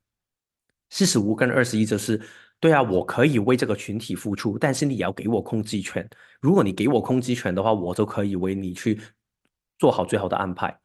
[0.90, 2.20] 四十五跟二十一就是，
[2.60, 6.08] 对啊，我可以为这个群体付出，但是你要给我控制权。
[6.40, 9.00] 如果你给我控制权的话，我就可以为你去
[9.78, 10.80] 做好最好的安排。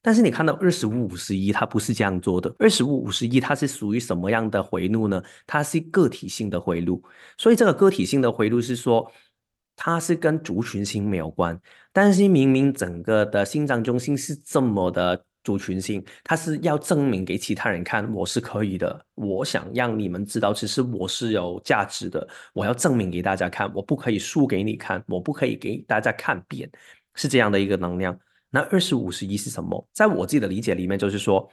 [0.00, 2.54] 但是你看到二十五、五十一，它不是这样做的。
[2.58, 5.20] 二十五、五十一，它是属于什么样的回路呢？
[5.46, 7.02] 它是个体性的回路。
[7.36, 9.10] 所以这个个体性的回路是说，
[9.74, 11.60] 它是跟族群性没有关。
[11.92, 15.24] 但是明明整个的心脏中心是这么的。
[15.48, 19.02] 族群性，他是要证明给其他人看，我是可以的。
[19.14, 22.28] 我想让你们知道，其实我是有价值的。
[22.52, 26.70] 我要证明给大家看，我不可以输给你看，我不可以给大家看扁，
[27.14, 28.14] 是这样的一个能量。
[28.50, 29.88] 那二十五十一是什么？
[29.94, 31.50] 在我自己的理解里面，就是说，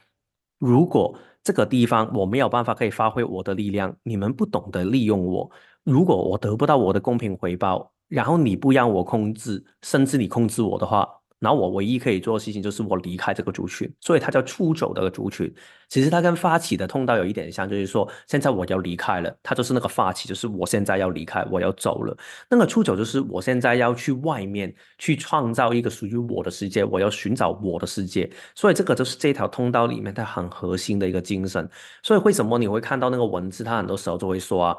[0.58, 5.50] 如果这个地方我没有办法可以发挥我的力量，你们不懂得利用我，
[5.84, 11.08] 如果我得不到我的公平回报，然后你不让我控制，甚至你控制我的话。
[11.38, 15.52] 然后我唯一可以做的事情就是我离开这个族群，所以它叫出走的族群。
[15.88, 22.16] 其实它跟发起的通道有一点像，就是说现在我要离开了，它就是那个发起，就是我现在要离开，我要走了。
[22.50, 28.28] 那个出走就是我现在要去外面去创造一个属于我的世界，我要寻找我的世界。
[28.54, 31.68] 所以这个就是这条通道里面它很核心的一个精神。
[32.02, 34.76] 所以为什么你会看到那个文字，它很多时候就会说啊。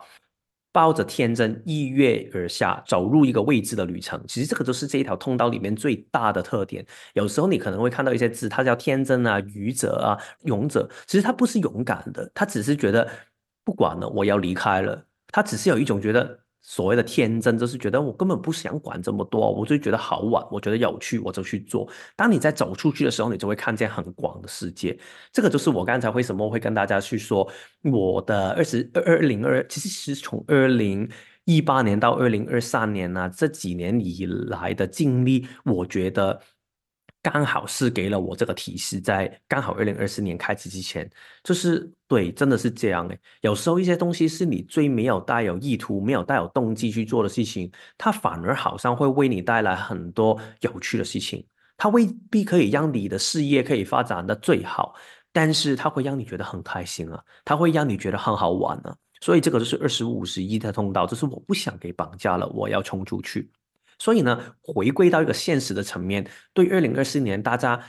[0.71, 4.21] 抱着天真一跃而下，走入一个未知的旅程。
[4.27, 6.86] 其实这个就是这一条通道里面最大的特点。
[7.13, 10.89] 有时候你可能会看到一些字，它叫天真啊、愚者啊、勇者。
[11.06, 13.10] 其实他不是勇敢的，他只是觉得
[13.63, 15.03] 不管了，我要离开了。
[15.30, 16.39] 他只是有一种觉得。
[16.69, 21.89] 所谓的天真，就是觉得我根本不想管这么多，我就觉得好玩，我觉得有趣，我就去做。
[22.13, 24.99] 当你在走出去的时候，你就会看见很广的世界。
[25.32, 27.50] 这个就是我刚才为什么会跟大家去说，
[27.83, 31.10] 我的二十二二零二，其实是从二零
[31.46, 36.37] 一八年到二零二三年呢，这几年以来的经历，我觉得。
[37.23, 41.10] 刚好是给了我这个提示，在刚好二零二四年开始之前，
[41.44, 43.19] 就是对，真的是这样诶。
[43.41, 51.45] 有时候一些东西是你最没有带有意图、没有带有动机去做的事情，它反而好像会为你带来很多有趣的事情。
[51.75, 54.95] 它未必可以让你的事业可以发展的最好，
[55.33, 58.95] 但是它会让你觉得很开心啊，它会让你觉得很好玩啊。
[59.19, 63.51] 所以这个就是二十五十一的通道，就是我不想给绑架了，我要冲出去。
[63.99, 67.79] 所以呢，回归到一个现实的层面，对二零二四年，大家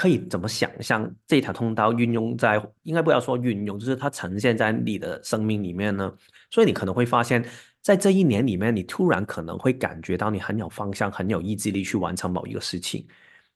[0.00, 2.58] 可以怎么想象这条通道运用在？
[2.84, 6.10] 应该不要说运用，就是它呈现在你的生命里面呢？
[6.50, 7.44] 所以你可能会发现，
[7.82, 13.06] 在这一年里面，你突然可能会感觉到你很有方向，很有意志力去完成某一个事情，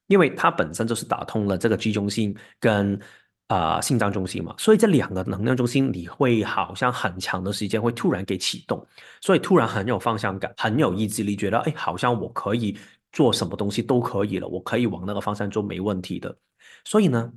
[0.08, 3.00] 因为它本身就是打通了这个居中心跟。
[3.48, 8.84] 啊，心脏中心嘛，所以这两个能量中心，你会好像很长的时间会突然给启动，
[9.20, 12.74] 所以突然很有方向感，很有意志力，觉得哎，好像我可以
[13.14, 16.36] 做什么东西都可以了，我可以往那个方向做，没问题的。
[16.84, 17.32] 所以呢。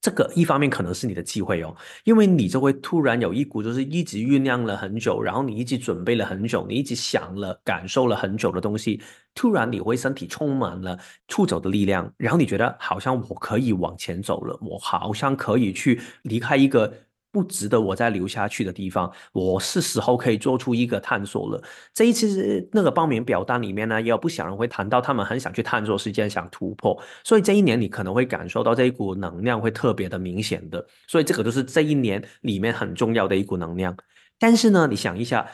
[0.00, 9.02] 这个一方面可能是你的机会哦，因为你就会突然有一股就是一直酝酿了很久，然后你一直准备了很久，你一直想了、感受了很久的东西，
[9.34, 10.96] 突然你会身体充满了
[11.26, 16.90] 出走的力量，然后你觉得好像我可以往前走了，我好像可以去离开一个。
[17.32, 21.62] 不值得我再留下去的地方，我是时候可以做出一个探索了。
[21.94, 27.00] 这一次那个报名表单里面呢，也有不少人会谈到他们很想去探索世界，想突破。
[27.24, 30.84] 所以这一年你可能会感受到这一股能量会特别的明显的。
[31.06, 33.96] 所以这个就是这一年里面很重要的一股能量。
[34.38, 35.46] 但是呢，你想一下，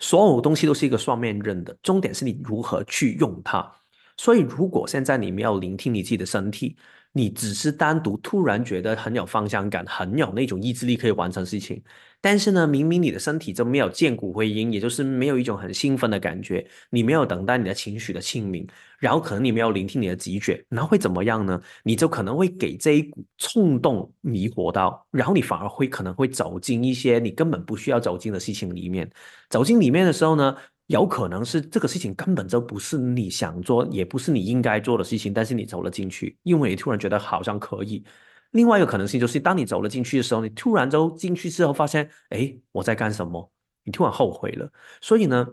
[0.00, 3.72] 所有东西都是一个双面刃的，重点是你如何去用它。
[4.16, 6.76] 所以如果现在你没有聆听你自己的身体，
[7.12, 11.82] 你只是单独突然觉得很有方向感，很有那种意志力可以完成事情，
[12.20, 18.66] 但是呢，明明你的身体就没有见骨回音，也就是没有一种很兴奋的感觉，你没有等待你的情绪的清明，
[18.98, 21.60] 然后可能你没有聆听你的直觉，然后会怎么样呢？
[21.82, 29.10] 你就可能会给这一股冲动迷惑到，然后你反而会可能会走进一些你根本不需要走进的事情里面，
[29.50, 30.56] 走进里面的时候呢？
[30.88, 38.04] 有可能是这个事情根本就不是你想做，也不是你应该做的事情，但是你走了进去，因为你突然觉得好像可以。
[38.52, 43.52] 另外一个可能性就是，当你走了进去的时候，你突然就进去之后发现，哎，我在干什么？
[43.84, 44.70] 你突然后悔了。
[45.00, 45.46] 所以呢？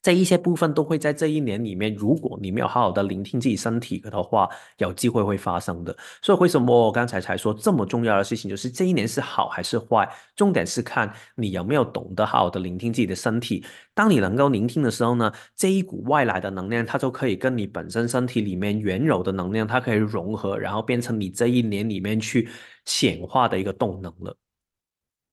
[0.00, 5.96] 这一些部分都会在这一年里面，如果你没有好好的聆听自己身体的话，有机会会发生的。
[6.20, 13.64] 所以为什么我刚才才说这么重要的事情，就是这一年是好还是坏，重点是看你有没有懂得好好的聆听自己的身体。
[13.94, 22.48] 当你能够聆听的时候呢，这一股外来的能量，它就可以跟你本身身体里面原有的能量，它可以融合，然后变成你这一年里面去
[22.86, 24.36] 显化的一个动能了。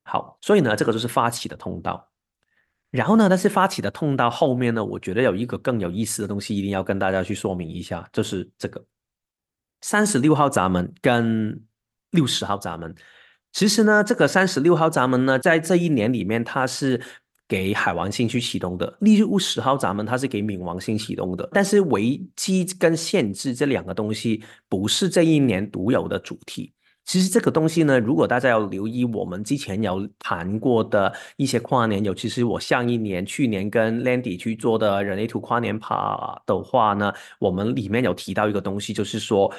[0.03, 2.07] 好，所以呢，这个就是发起的通道。
[2.91, 3.29] 然后呢？
[3.29, 4.83] 但是发起的通道后面呢？
[4.83, 8.83] 我觉得有一个更有意思的东西，一定要跟大家去说明一下，就是这个
[9.81, 11.61] 三十六号闸门跟
[12.11, 12.93] 六十号闸门。
[13.51, 16.99] 其实呢，这个三十六号闸门呢，在这一年里面，它是
[17.47, 21.47] 给海王星去启动的；六十号闸门，它是给冥王星启动的。
[21.51, 26.73] 但是危机跟限制这两个东西，不是这一年独有的主题。
[27.09, 39.51] 其实这个东西呢，如果大家要留意，我们之前有谈过的一些跨年，尤其是我上一年、去年跟 Landy 去做的人类图跨年趴的话呢，我们里面有提到一个东西，就是说，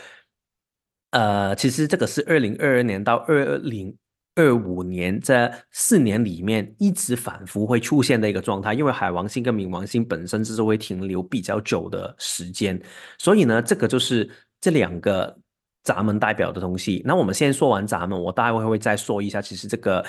[1.10, 3.92] 呃，其实这个是二零二二年到二零
[4.36, 12.80] 二五年这四年里面一直反复会出现的一个状态，因为海王星跟冥王星本身就是会停留比较久的时间，
[13.18, 14.30] 所以呢，这个就是
[14.60, 15.36] 这两个。
[15.82, 20.04] 闸门代表的东西，那我们先说完闸门，我待会会再说一下，其实这个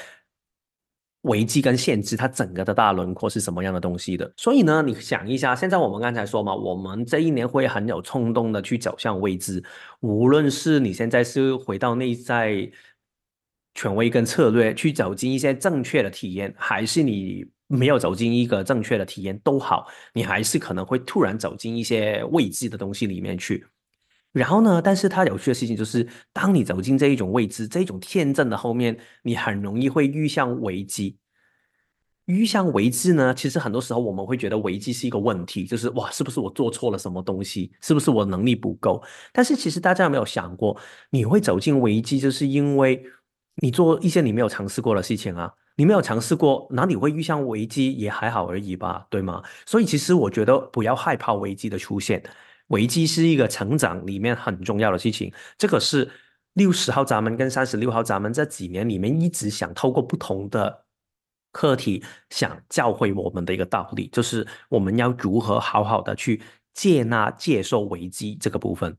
[1.21, 4.31] 危机跟限制，它整个的大轮廓是什么样的东西的。
[4.35, 9.63] 所以呢，你想一下，现在我们刚才说嘛，我们这一年会很有冲动的去走向未知，
[10.01, 12.69] 无论是你现在是回到内在
[13.75, 23.65] 权威跟策略，去走进一些正确的体验，还是你没有走进一个正确的体验都好，你还是可能会突然走进一些未知的东西里面去。
[24.31, 24.81] 然后呢？
[24.81, 31.17] 但是它有趣的事情就是，当你走进这一种未知、这一种天真的后面，你很容易会遇向危机。
[32.25, 33.33] 遇向危机呢？
[33.33, 37.73] 其实很多时候我们会觉得危机是一个问题，就是哇，是不是我做错了什么东西？
[37.81, 39.03] 是不是我能力不够？
[39.33, 40.77] 但是其实大家有没有想过，
[41.09, 43.03] 你会走进危机，就是因为
[43.61, 45.51] 你做一些你没有尝试过的事情啊？
[45.75, 49.43] 你没有尝试过，哪里会遇向危机也还好而已吧，对吗？
[49.65, 52.23] 所以其实我觉得不要害怕危机的出现。
[52.71, 56.09] 危机是一个成长里面很重要的事情，这个是
[56.53, 60.85] 六十号闸门跟三十六号闸门这几年里面一直想透过不同的
[61.51, 66.41] 课题想教会我们的一个道理，就是我们要如何好好的去
[66.73, 68.97] 接纳、接受危机这个部分。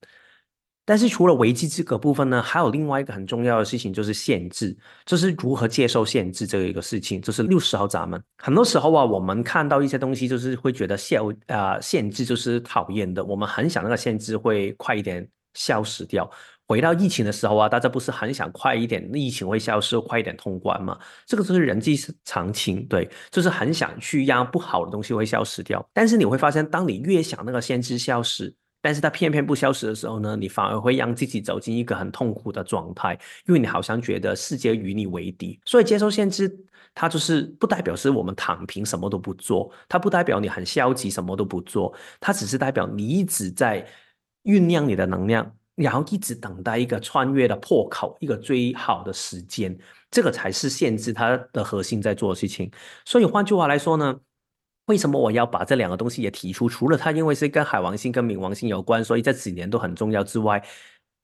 [0.85, 4.77] 但是除了危机这个部分呢，还有另外一个很重要的事情，就是限制，
[5.07, 8.23] 就是如何接受限制这一个事情，就是六十号闸门。
[8.39, 16.29] 很多时候啊，我们看到一些东西，就是会觉得限啊限制就是讨厌的，我们很想那个限制会快一点消失掉。
[16.69, 20.99] 回到疫情的时候啊，大家不是很想快一点疫情会消失，快一点通关吗？
[21.27, 21.91] 这个就是人之
[22.25, 25.85] 常情，对，就是很想去让不好的东西会消失掉。
[25.93, 35.59] 但是你会发现，当你越想那个限制消失，但是它偏偏不消失的时候呢，你反而会让自己走进一个很痛苦的状态，因为你好像觉得世界与你为敌。
[35.65, 36.53] 所以接受限制，
[36.93, 43.87] 它就是不代表是我们躺平什么都不做，它不代表你很消极什么都不做，它只是代表你一直在
[44.43, 49.79] 酝酿你的能量，然后一直等待一个穿越的破口，一个最好的时间，
[50.11, 52.69] 这个才是限制它的核心在做的事情。
[53.05, 54.19] 所以换句话来说呢？
[54.87, 56.69] 为什么我要把这两个东西也提出？
[56.69, 60.63] 除了它因为是跟海王星跟冥王星有关，所以这几年都很重要之外，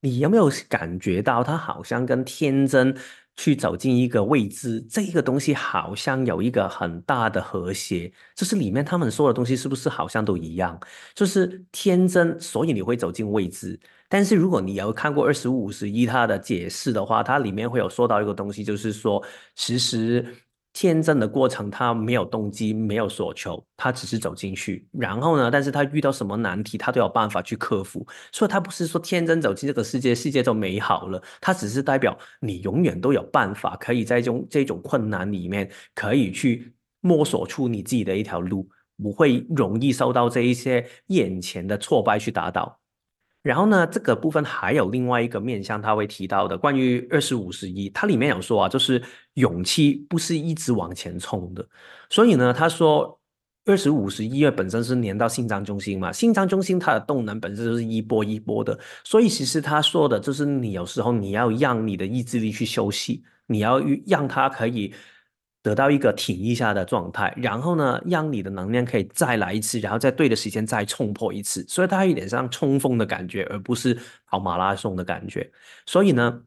[0.00, 2.96] 你有没有感觉到它好像跟天真
[3.36, 8.12] 去走进一个未知这个东西，好像有一个很大的和谐？
[8.36, 10.78] 就是里面他们说的东西是不是好像都一样？
[11.12, 13.78] 就是天真，所以你会走进未知。
[14.08, 19.20] 但是如果你有看过二十五、五十一它的解释的话，它里面会有说到一个东西，就是说
[19.56, 20.24] 其实。
[20.80, 24.86] 天真的过程，他没有动机，没有所求，他只是走进去。
[24.92, 28.06] 然后呢，但是他遇到什么难题，他都有办法去克服。
[28.30, 31.20] 所以，他不是说天真走进这个世界，世界就美好了。
[31.40, 38.68] 他只是代表你永远都有办法，可以在这种这种困难里面，可以去摸索出你自己的一条路，
[39.02, 42.78] 不会容易受到这一些眼前的挫败去打倒。
[43.48, 49.02] 然后呢，这个部分还有另外一个面向，他会提到的关于二十五十一，它里面有说啊，就是
[49.34, 51.66] 勇气不是一直往前冲的。
[52.10, 53.18] 所以呢，他说
[53.64, 58.78] 二十五十一月本身是连到心脏中心嘛，心脏中心它的动能本身就是一波一波的。
[59.02, 64.92] 所以其实他说的就是你有时候你要让你的意志力去休息，你要让它可以。
[65.62, 75.50] 得到一个停一下的状态，然后呢，让你的能量可以再来一次，然后在对的时间再冲破一次，所以它有点像冲锋的感觉，而不是跑马拉松的感觉。
[75.84, 76.40] 所以呢，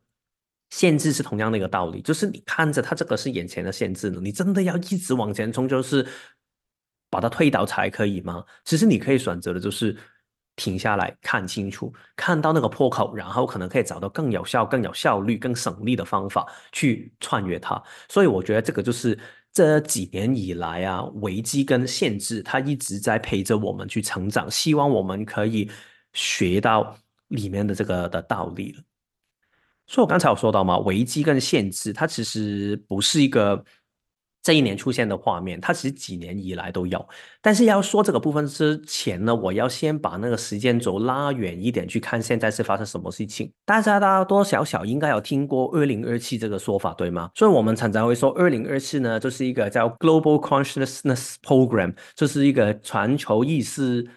[0.69, 6.07] 限制是同样的一个道理，就是你看着它这个是眼前的限制呢，你真的要一直往前冲，就是
[7.09, 8.43] 把它推倒才可以吗？
[8.63, 9.95] 其实你可以选择的就是。
[10.55, 17.81] 停下来看清楚，看到那个破口，然后可能可以找到更有效、更有效率、更省力的方法去穿越它。
[18.09, 19.17] 所以我觉得这个就是
[19.53, 24.49] 这几年以来啊，危机跟限制，它一直在陪着我们去成长。
[24.51, 25.69] 希望我们可以
[26.13, 26.95] 学到
[27.29, 28.83] 里面的这个的道理了。
[29.87, 33.63] 所以我刚才有说到嘛，危机跟限制，它其实不是一个。
[34.43, 37.07] 这一年出现的画面，它其实几年以来都有。
[37.41, 43.51] 但是要说这个部分之前呢，我要先把那个时间轴拉远一点，去看现在是发生什么事情。
[43.65, 47.29] 大家大多少少应该有听过“二零二七”这个说法，对吗？
[47.35, 54.09] 所以我们常常会说，二零二七呢，就是一个叫 Global Consciousness Program，就是一个全球意识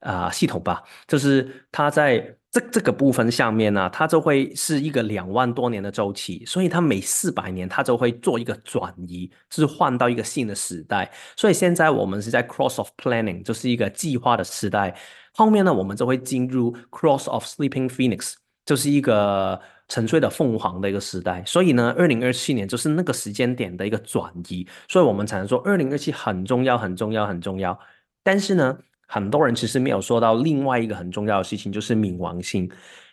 [0.00, 2.36] 啊系统吧，就是它在。
[2.56, 11.10] 这这个部分下面呢，它就会是一个两万多年的周期，所以它每四百年它就会做一个转移，是换到一个新的时代。
[11.36, 14.96] 所以现在我们是在 cross of planning，就是一个计划的时代。
[15.34, 18.32] 后面呢，我们就会进入 cross of sleeping phoenix，
[18.64, 21.44] 就是一个沉睡的凤凰的一个时代。
[21.44, 24.66] 所以呢，二零二七年就是那个时间点的一个转移。
[24.88, 27.78] 所以我们才能说二零二七很重要，很重要，很重要。
[28.22, 28.78] 但是呢。
[29.06, 32.68] 很多人其实没有说到另外一个很重要的事情，就是冥王星，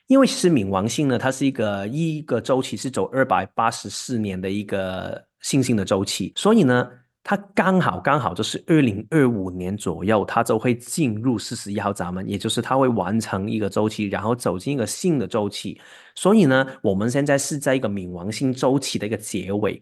[0.08, 6.90] 因为其实冥王星呢，它是一个一个周期是走二百八十四年的一个星星的周期，所以呢，
[7.24, 15.80] 它刚好刚好就是二零二五年左右，它就会进入四十一号闸门，也就是它会完成一个周期，然后走进一个新的周期。
[16.16, 19.82] 所以呢，我们现在是在一个冥王星周期的一个结尾。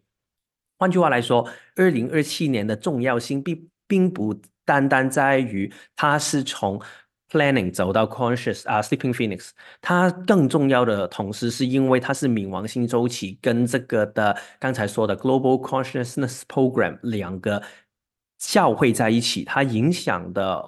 [0.78, 1.48] 换句话来说，
[1.78, 4.36] 二零二七年的重要性并并不。
[4.66, 6.82] 单单在于它是从
[7.30, 9.52] planning 走到 conscious 啊 sleeping phoenix，
[9.82, 17.62] 它更重要的同时是因为它是冥王星周期跟这个的刚才说的 global consciousness program 两个
[18.38, 20.64] 交汇在一起，它影响的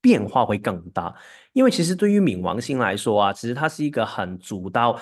[0.00, 1.14] 变化会更大。
[1.52, 4.98] 因为其实对于冥王星来说啊，其实它是一个很主导。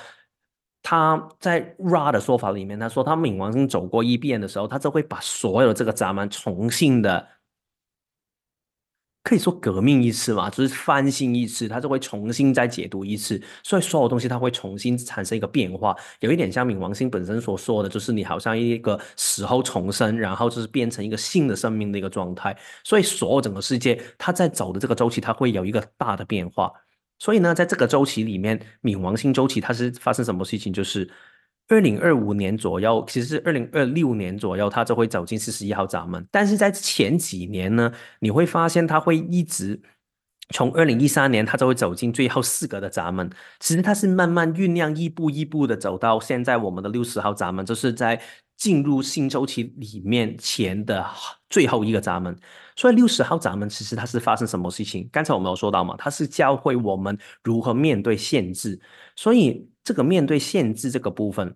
[0.84, 7.24] 他在 Ra 的说法里面，他说他冥王星走过一遍的时候，他就会把所有的这个闸门重新的。
[9.24, 26.72] 可以说革命一次嘛，就是翻新一次，它就会重新再解读一次，所以所有东西它会重新产生一个变化，有一点像冥王星本身所说的，就是你好像一个死后重生，然后就是变成一个新的生命的一个状态，所以所有整个世界它在走的这个周期，它会有一个大的变化。
[27.20, 30.72] 所以呢，在这个周期里面，冥王星周期它是发生什么事情？
[30.72, 31.08] 就是
[31.68, 36.26] 二零二五年左右，其实是二零二六年左右，它就会走进四十一号闸门。
[36.30, 39.80] 但是在前几年呢，你会发现它会一直。
[40.50, 43.30] 从二零一三年，它就会走进最后四个的闸门。
[43.58, 48.20] 其实它是慢慢酝酿，一步一步的走到现在我们的六十号闸门，就是在
[48.58, 51.02] 进入新周期里面前的
[51.52, 52.36] 最后一个闸门。
[52.74, 55.08] 所以六十号闸门其实它是发生什么事情？
[55.12, 58.80] 刚才我们有说到嘛，它是教会我们如何面对限制。
[59.14, 61.54] 所以这个面对限制这个部分。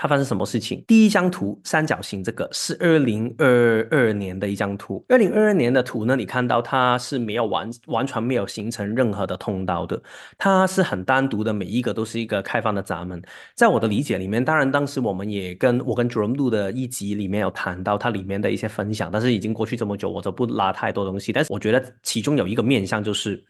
[0.00, 0.80] 它发生什么事情？
[0.86, 5.04] 第一张图三角形，这个是二零二二年的一张图。
[5.08, 10.00] 二零二二年的图呢，你看到它是没有完完全没有形成任何的通道的，
[10.38, 13.20] 它是很单独的，每一个都是一个开放的闸门。
[13.56, 21.32] 在我的理解里面，当然当时我们也跟我跟 Jerome 录的一集里面有谈到它里面的一些分享，但是已经过去这么久，我就不拉太多东西。
[21.32, 23.44] 但是我觉得其中有一个面向就是，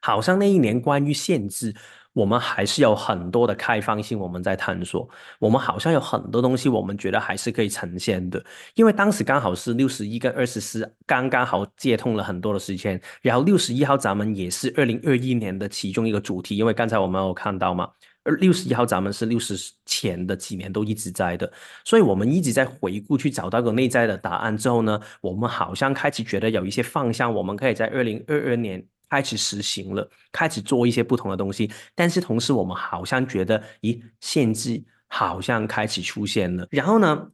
[0.00, 1.74] 好像那一年关于限制。
[2.12, 5.08] 我们还是有很多的开放性，我们在探索。
[5.38, 8.44] 我们好像有很多东西，我们觉得还是可以呈现的。
[8.74, 16.56] 因为当时刚好是六十一跟二十四刚刚好接通了很多的时间，然后六十一号咱们也是二零二一年的其中一个主题。
[16.56, 17.88] 因为刚才我们有看到嘛，
[18.24, 19.56] 而六十一号咱们是六十
[19.86, 21.50] 前的几年都一直在的，
[21.84, 28.84] 所以我们一直在回顾去找到个内在的答案之后呢，我们好像开始觉得有一些方向，我们可以在二零二二年。
[29.10, 36.64] 开始实行了，开始做一些不同的东西，但是同时我们好像觉得，咦，限制好像开始出现了。
[36.70, 37.30] 然后呢，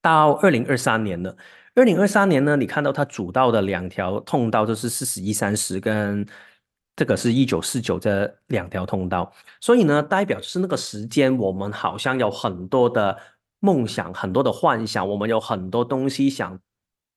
[0.00, 1.36] 到二零二三年了，
[1.74, 6.24] 二零二三年呢，你看到它主道的两条通道就是四十一三十跟
[6.94, 13.18] 这个是一九四九这两条通道，所以呢，代表是那个时间，我们好像有很多的
[13.58, 16.58] 梦想，很多的幻想，我们有很多东西想。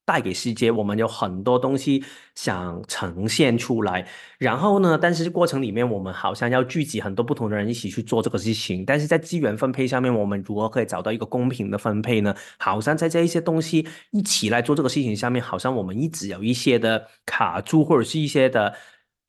[0.04, 4.06] 带给世界，我们有很多东西想呈现出来，
[4.38, 12.34] 然后呢，但是过程里面，我们好像要聚集很多不同的人一起去做这个事情，但是在资源分配上面，我们如何可以找到一个公平的分配呢？
[12.58, 18.74] 好像在这一些东西一起来做这个事情上面，好像我们一直有一些的卡住，或者是一些的。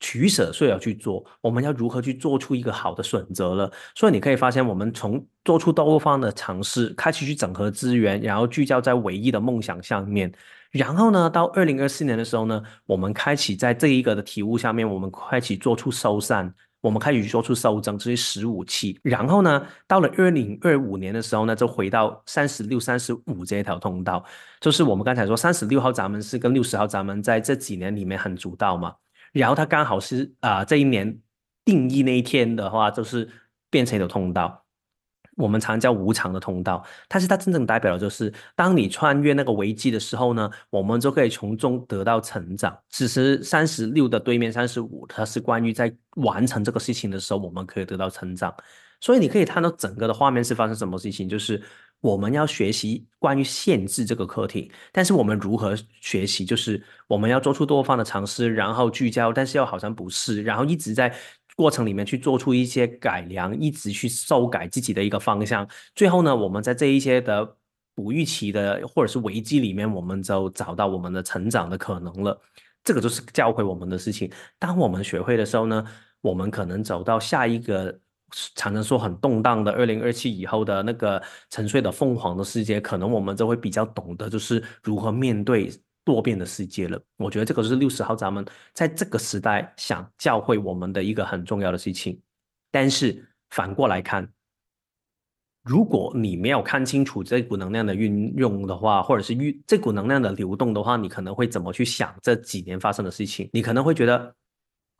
[0.00, 1.24] 取舍，所以要去做。
[1.40, 3.72] 我们要如何去做出一个好的选择了？
[3.94, 10.30] 所以你可以发现，我们从做出多方的尝试，开始去整合资源，然后聚焦在唯一的梦想上面。
[10.74, 18.98] 然后呢，到二零二四年的时候呢，我们开启在这一个的体悟下面，我们开启做出收散，我们开始做出收整这些十五期。
[19.04, 24.24] 然后呢，到了二零二五年的时候呢，就回到三十六、三十五这一条通道，
[24.60, 28.96] 就是我们刚才说三十六号闸门是跟六十号闸门在这几年里面很主导嘛。
[29.32, 31.16] 然后它刚好是啊，这一年
[31.64, 33.30] 定义那一天的话，就是
[33.70, 34.63] 变成一条通道，
[35.36, 36.84] 我们常叫无常的通道。
[37.08, 42.76] 但是它真正代表的就是，当你穿越那个危机的时候呢，我们就可以从中得到成长。
[42.90, 48.54] 此时三十六的对面三十五，它是关于在完成这个事情的时候，我们可以得到成长。
[49.00, 51.62] 所以你可以看到整个的画面是发生什么事情，就是。
[52.00, 56.44] 我们要学习关于限制这个课题，但是我们如何学习？
[56.44, 61.14] 就是我们要做出多方的尝试，然后聚焦，但是又好像不是，然后一直在
[61.54, 65.68] 过程里面去做出一些改良，一直去修改自己的一个方向。
[65.94, 67.56] 最后呢，我们在这一些的
[67.94, 72.40] 不预期的或者是危机里面，我们就找到我们的成长的可能了。
[72.82, 74.30] 这个就是教会我们的事情。
[74.58, 75.84] 当我们学会的时候呢，
[76.20, 78.00] 我们可能走到下一个。
[78.56, 85.70] 常常说很动荡的二零二七以后的那个沉睡的凤凰的世界，可能我们就会比较懂得，就是如何面对
[86.04, 87.00] 多变的世界了。
[87.16, 92.20] 我觉得这个是六十号闸门在这个时代想教会我们的一个很重要的事情。
[92.70, 94.28] 但是反过来看，
[95.62, 103.48] 如果你没有看清楚这股能量的运用的话，或者是运这股能量的流动的话，你可能会怎么去想这几年发生的事情？
[103.52, 104.34] 你可能会觉得，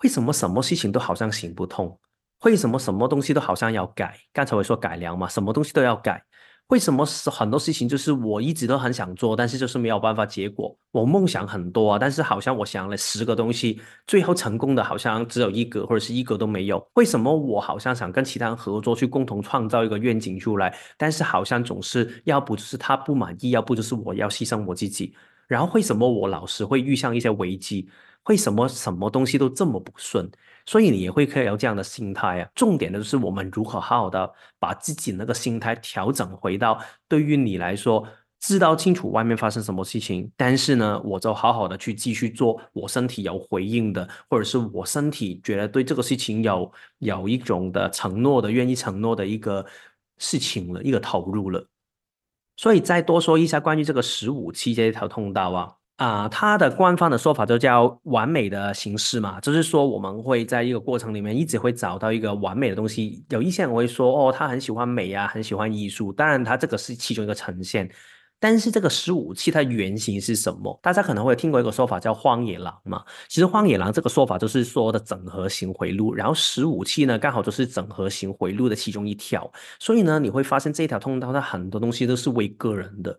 [0.02, 1.98] 为什么什么事情都好像行不通？
[2.44, 4.18] 为什么什么东西都好像要改？
[4.32, 6.24] 刚才我说改良嘛，什么东西都要改。
[6.68, 10.76] 为什么是很多事情就是我一直都很想做，但是就是没有办法结果？
[10.92, 16.84] 我梦想很多啊，但是好像我想了十个东西，最后成功的好像只有一个或者是一个都没有。
[16.94, 25.14] 为什么我好像想跟其他人合作去共同创造一个愿景出来，但是好像总是要不就是他不满意，要不就是我要牺牲我自己。
[25.46, 27.86] 然后为什么我老是会遇上一些危机？
[28.24, 30.28] 为什么什么东西都这么不顺？
[30.66, 32.48] 所以你也会可以有这样的心态啊。
[32.54, 38.06] 重点的就是我们如何好好的把自己那个心态调整回到对于你来说，
[38.40, 49.64] 知道清楚外面发生什么事情，但是呢，我就好好的去继续做我身体有回应的，或者是我身体觉得对这个事情有有一种的承诺的，愿意承诺的一个
[50.18, 51.66] 事情了，一个投入了。
[52.56, 55.72] 所以再多说一下关于这个十五期这一条通道啊。
[55.96, 63.24] 啊，它的官方的说法就叫完美的形式嘛，就是说我们会在一个过程里面一直会找到一个完美的东西。
[63.30, 67.88] 有一些人会说，哦，他很喜欢美呀，很喜欢艺术，当然他这个是其中一个呈现。
[68.40, 70.78] 但是这个十五期它原型是什么？
[70.82, 73.02] 大家可能会听过一个说法叫荒野狼嘛。
[73.28, 79.50] 其实荒野狼这个说法就是说的整合型回路，然后十五期呢刚好就是整合型回路的其中一条。
[79.78, 83.16] 所以呢，你会发现这一条通道它很多东西都是为个人的。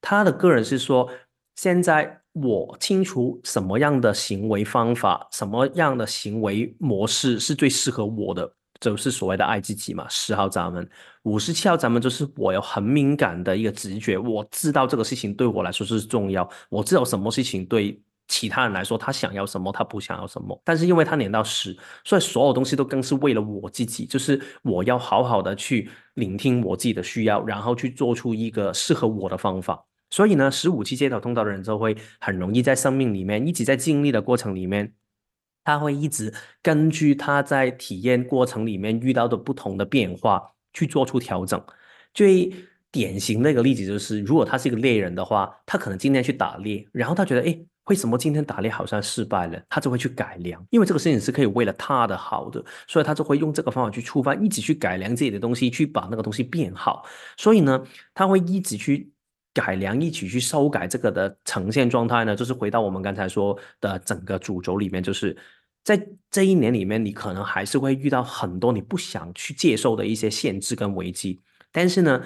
[0.00, 1.08] 他的个人是说，
[1.54, 8.50] 现在我清楚什么样的行为方法，什么样的行为模式是最适合我的。
[8.80, 10.86] 就是所谓的爱自己嘛，十号闸门，
[11.22, 17.98] 五十七号闸门就是我有很敏感的一个直觉，我知道这个事情对我来说是重要，我知道什么事情对
[18.28, 21.74] 其他人来说他想要什么，他不想要什么，但是因为他连到十，
[22.04, 29.82] 所以所有东西都更是为了我自己，就是我要好好的去聆听我自己的需要，然后去做出一个适合我的方法。
[30.14, 34.92] 所以呢，十五期街头通道的人就会很容易在生命里面一直在经历的过程里面。
[35.64, 40.40] 他会一直根据他在体验过程里面遇到的不同的变化
[40.72, 41.60] 去做出调整。
[42.12, 42.54] 最
[42.92, 49.60] 典型的一个例子就是，如果他是一个猎人的话，他可能今天去打猎，然后他觉得，哎，为什么今天打猎好像失败了？
[49.68, 57.04] 他就会去改良，因为这个事情是可以为了他的好的，所以他就会用这个方法去触发，一直去改良自己的东西，去把那个东西变好。
[57.36, 57.82] 所以呢，
[58.14, 59.10] 他会一直去
[59.54, 65.34] 改良，一起去修改这个的呈现状态呢，就是回到我们刚才说的整个主轴里面，就是。
[65.86, 72.22] 在这一年里面，你可能还是会遇到很多你不想去接受的一些限制跟危机，但是呢，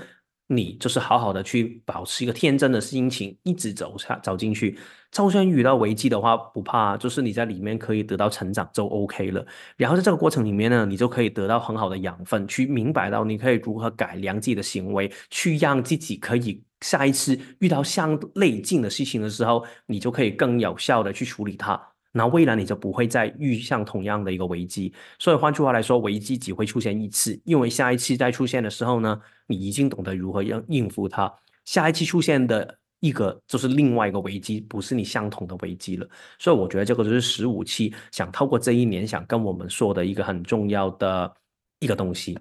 [0.46, 4.78] 你就是好好的去保持一个天真的心情，一直走下走进去。
[5.10, 9.44] 就算遇到危机的话，不怕，就是你在里面可以得到成长就 OK 了。
[9.76, 21.80] 然后在这个过程里面呢，你就可以得到很好的养分，去明白到你可以如何改良自己的行为，去让自己可以下一次遇到相类近的事情的时候，你就可以更有效的去处理它。
[22.10, 31.32] 那未来你就不会再遇上同样的一个危机，所以换句话来说，危机只会出现一次，因为下一次再出现的时候呢，你已经懂得如何应应付它。
[31.66, 36.08] 下一次出现的一个就是另外一个危机，不是你相同的危机了。
[36.38, 41.32] 所以我觉得这个就是十五期想透过这一年想跟我们说的一个很重要的
[41.78, 42.36] 一个东西。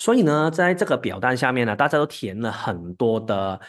[0.00, 3.60] 所以呢，在这个表单下面呢，大家都填了很多的。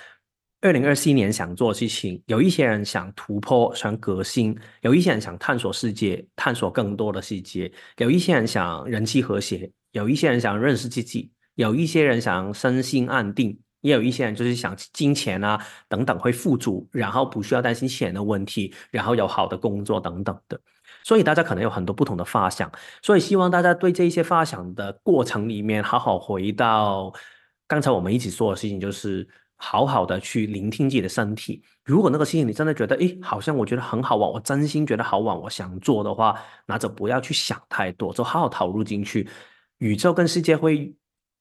[0.63, 15.59] 二零二四年想做的事情，有一些人想突破、想革新，有一些人想探索世界、探索更多的世界，有一些人想人际和谐，有一些人想认识自己，有一些人想身心安定，也有一些人就是想金钱啊
[15.89, 20.61] 等等会富足，然后不需要担心钱的问题，然后有好的工作等等的。
[21.03, 22.71] 所以大家可能有很多不同的发想，
[23.01, 27.13] 所以希望大家对这一些发想的过程里面，好好回到
[27.67, 29.27] 刚才我们一起说的事情，就是。
[29.63, 31.61] 好好的去聆听自己的身体。
[31.85, 36.35] 如果那个事情你真的觉得，诶，好像我觉得很好玩，我真心觉得好玩，我想做的话，
[36.65, 39.29] 那就不要去想太多，就好好投入进去。
[39.77, 40.91] 宇宙跟世界会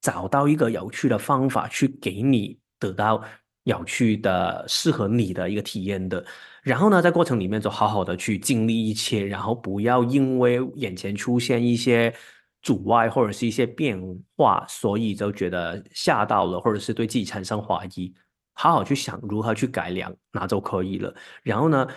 [0.03, 3.25] 找到一个有趣的方法去给你得到
[3.63, 6.23] 有趣的、适合你的一个体验的。
[6.63, 12.15] 然后呢，在过程里面就好好的去经历一切，然后不要因为眼前出现一些。
[12.63, 13.99] 阻碍或者是一些变
[14.37, 18.13] 化，所以就觉得吓到了，或者是对自己产生怀疑，
[18.53, 21.15] 好好去想如何去改良，那就可以了。
[21.43, 21.89] 然后呢，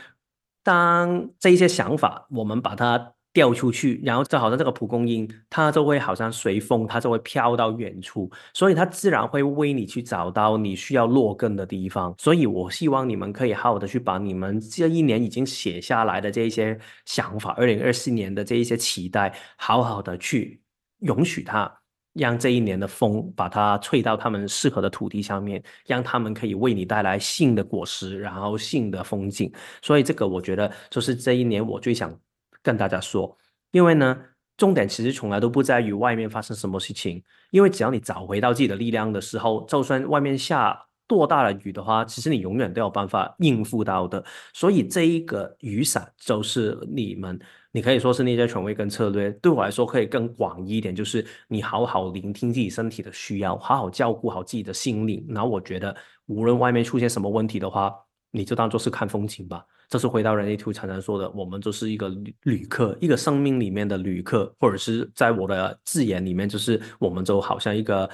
[0.63, 12.13] 当这一些想法我们把它掉出去，然后就好像这个蒲公英，它就会好像随风，它就会飘到远处，所以它自然会为你去找到你需要落根的地方。
[12.17, 20.61] 所以我希望你们可以好好的去把你们这一年已经写下来的这一些想法，二零二四年的这一些期待，好好的去。
[20.99, 21.69] 允许它，
[22.13, 29.51] 让这一年的风把它吹到他们适合的土地上面，让他们可以为你带来新的果实，然后新的风景。
[29.81, 32.17] 所以这个我觉得就是这一年我最想
[32.63, 33.37] 跟大家说，
[33.71, 34.17] 因为呢，
[34.57, 44.23] 重点其实从来都不在于外面发生什么事情，因为只要你找回到自己的力量的时候，就算外面下多大的雨的话，其实你永远都有办法应付到的。
[44.53, 47.39] 所以这一个雨伞就是你们。
[47.75, 55.25] 你可以说是那些权威跟策略，对我来说可以更广一点，就是你好好聆听自己身体的需要，好好照顾好自己的心灵。
[55.27, 55.95] 然后我觉得，
[56.27, 57.91] 无论外面出现什么问题的话，
[58.29, 59.65] 你就当做是看风景吧。
[59.93, 68.09] 这是回到人类图常常说的，我们就是一个旅旅客，一个生命里面的旅客，或者是在我的字眼里面，就是我们就好像一个。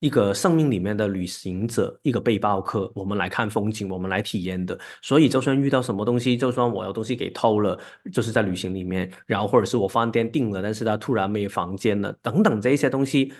[0.00, 4.78] 一个生命里面的旅行者，一个背包客，我们来看风景，我们来体验的。
[5.02, 7.76] 所以，就算遇到什么东西，就算我有东西给偷了，
[8.12, 13.32] 就是在旅行里面，然后或者是我饭店订了，但是他突然没房间了，等等这一些东西，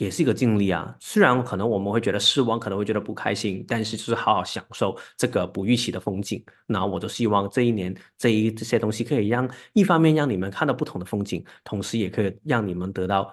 [0.00, 0.96] 也是一个经历啊。
[0.98, 6.42] 虽然可能我们会觉得失望，可能会觉得不开心，但是就是好好享受这个不预期的风景。
[6.66, 13.30] 那我就希望这一年这一这些东西可以让一方面让你们看到不同的风景，同时也可以让你们得到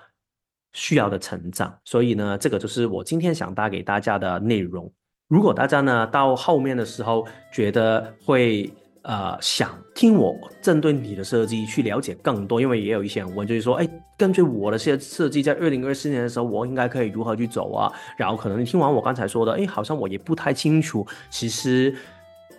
[0.74, 1.80] 需要的成长。
[1.86, 4.92] 所以呢，这个就是我今天想带给大家的内容。
[5.30, 8.70] 如果大家呢到后面的时候觉得会。
[9.08, 17.90] 呃，想听我针对你的设计去了解更多，因为也有一些人问，就是说，哎，根据我的设设计，在二零二四年的时候，我应该可以如何去走啊？
[18.18, 21.96] 然后可能听完我刚才说的，哎，好像我也不太清楚，其实。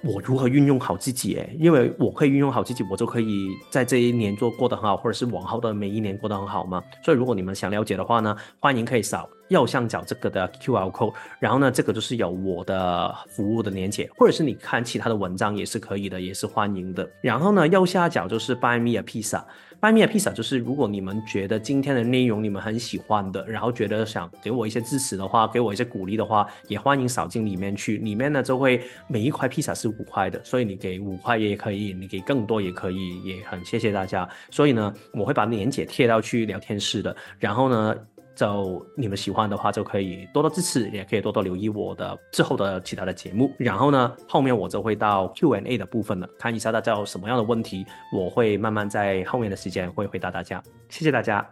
[0.03, 1.35] 我如何运用好自己？
[1.35, 6.83] 诶，因为我可以运用好自己，我就可以在这一年做过得很好，或者是往后的每一年过得很好嘛？
[7.03, 17.09] 所以如果你们想了解的话呢，欢迎可以扫右上角这个的 QR code，然后呢，这个就是有我的服务的连接，或者是你看其他的文章也是可以的，也是欢迎的。
[17.21, 19.43] 然后呢，右下角就是 Buy Me a Pizza。
[19.81, 27.99] 外面的披萨就是，如果你们觉得今天的内容你们很喜欢的，然后觉得想给我一些支持的话，给我一些鼓励的话，也欢迎扫进里面去。
[27.99, 34.29] 里面呢就会每一块披萨是五块的，所以你给五块也可以，你给更多也可以，也很谢谢大家。
[34.51, 37.95] 所以呢，我会把链接贴到去聊天室的，然后呢。
[38.39, 43.53] 就你们喜欢的话，就可以多多支持，也可以多多留意我的之后的其他的节目。
[43.59, 47.85] 然后呢，后面我就会到 Q&A 的部分了，看一下大家有什么样的问题，
[48.15, 50.63] 我会慢慢在后面的时间会回答大家。
[50.89, 51.45] 谢谢大家。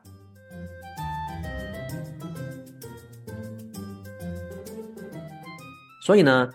[6.02, 6.48] 所以呢，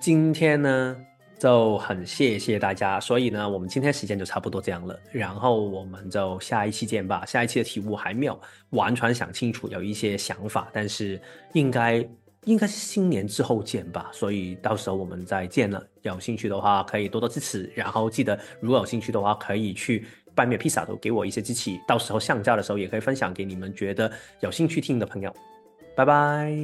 [0.00, 0.96] 今天呢。
[1.38, 7.24] 就很谢谢大家，所以呢，我们今天时间就差不多这样了，然后我们就下一期见吧。
[7.26, 11.20] 下一期的题目还没有完全想清楚，有一些想法，但是
[11.52, 12.06] 应该
[12.44, 15.86] 应该是新年之后见吧，所以到时候我们再见了。
[16.02, 24.10] 有兴趣的话可以多多支持，然后记得如果有兴趣的话可以去半面披萨都给我一些支持，到时候上架的时候也可以分享给你们觉得
[24.40, 25.34] 有兴趣听的朋友。
[25.94, 26.54] 拜拜。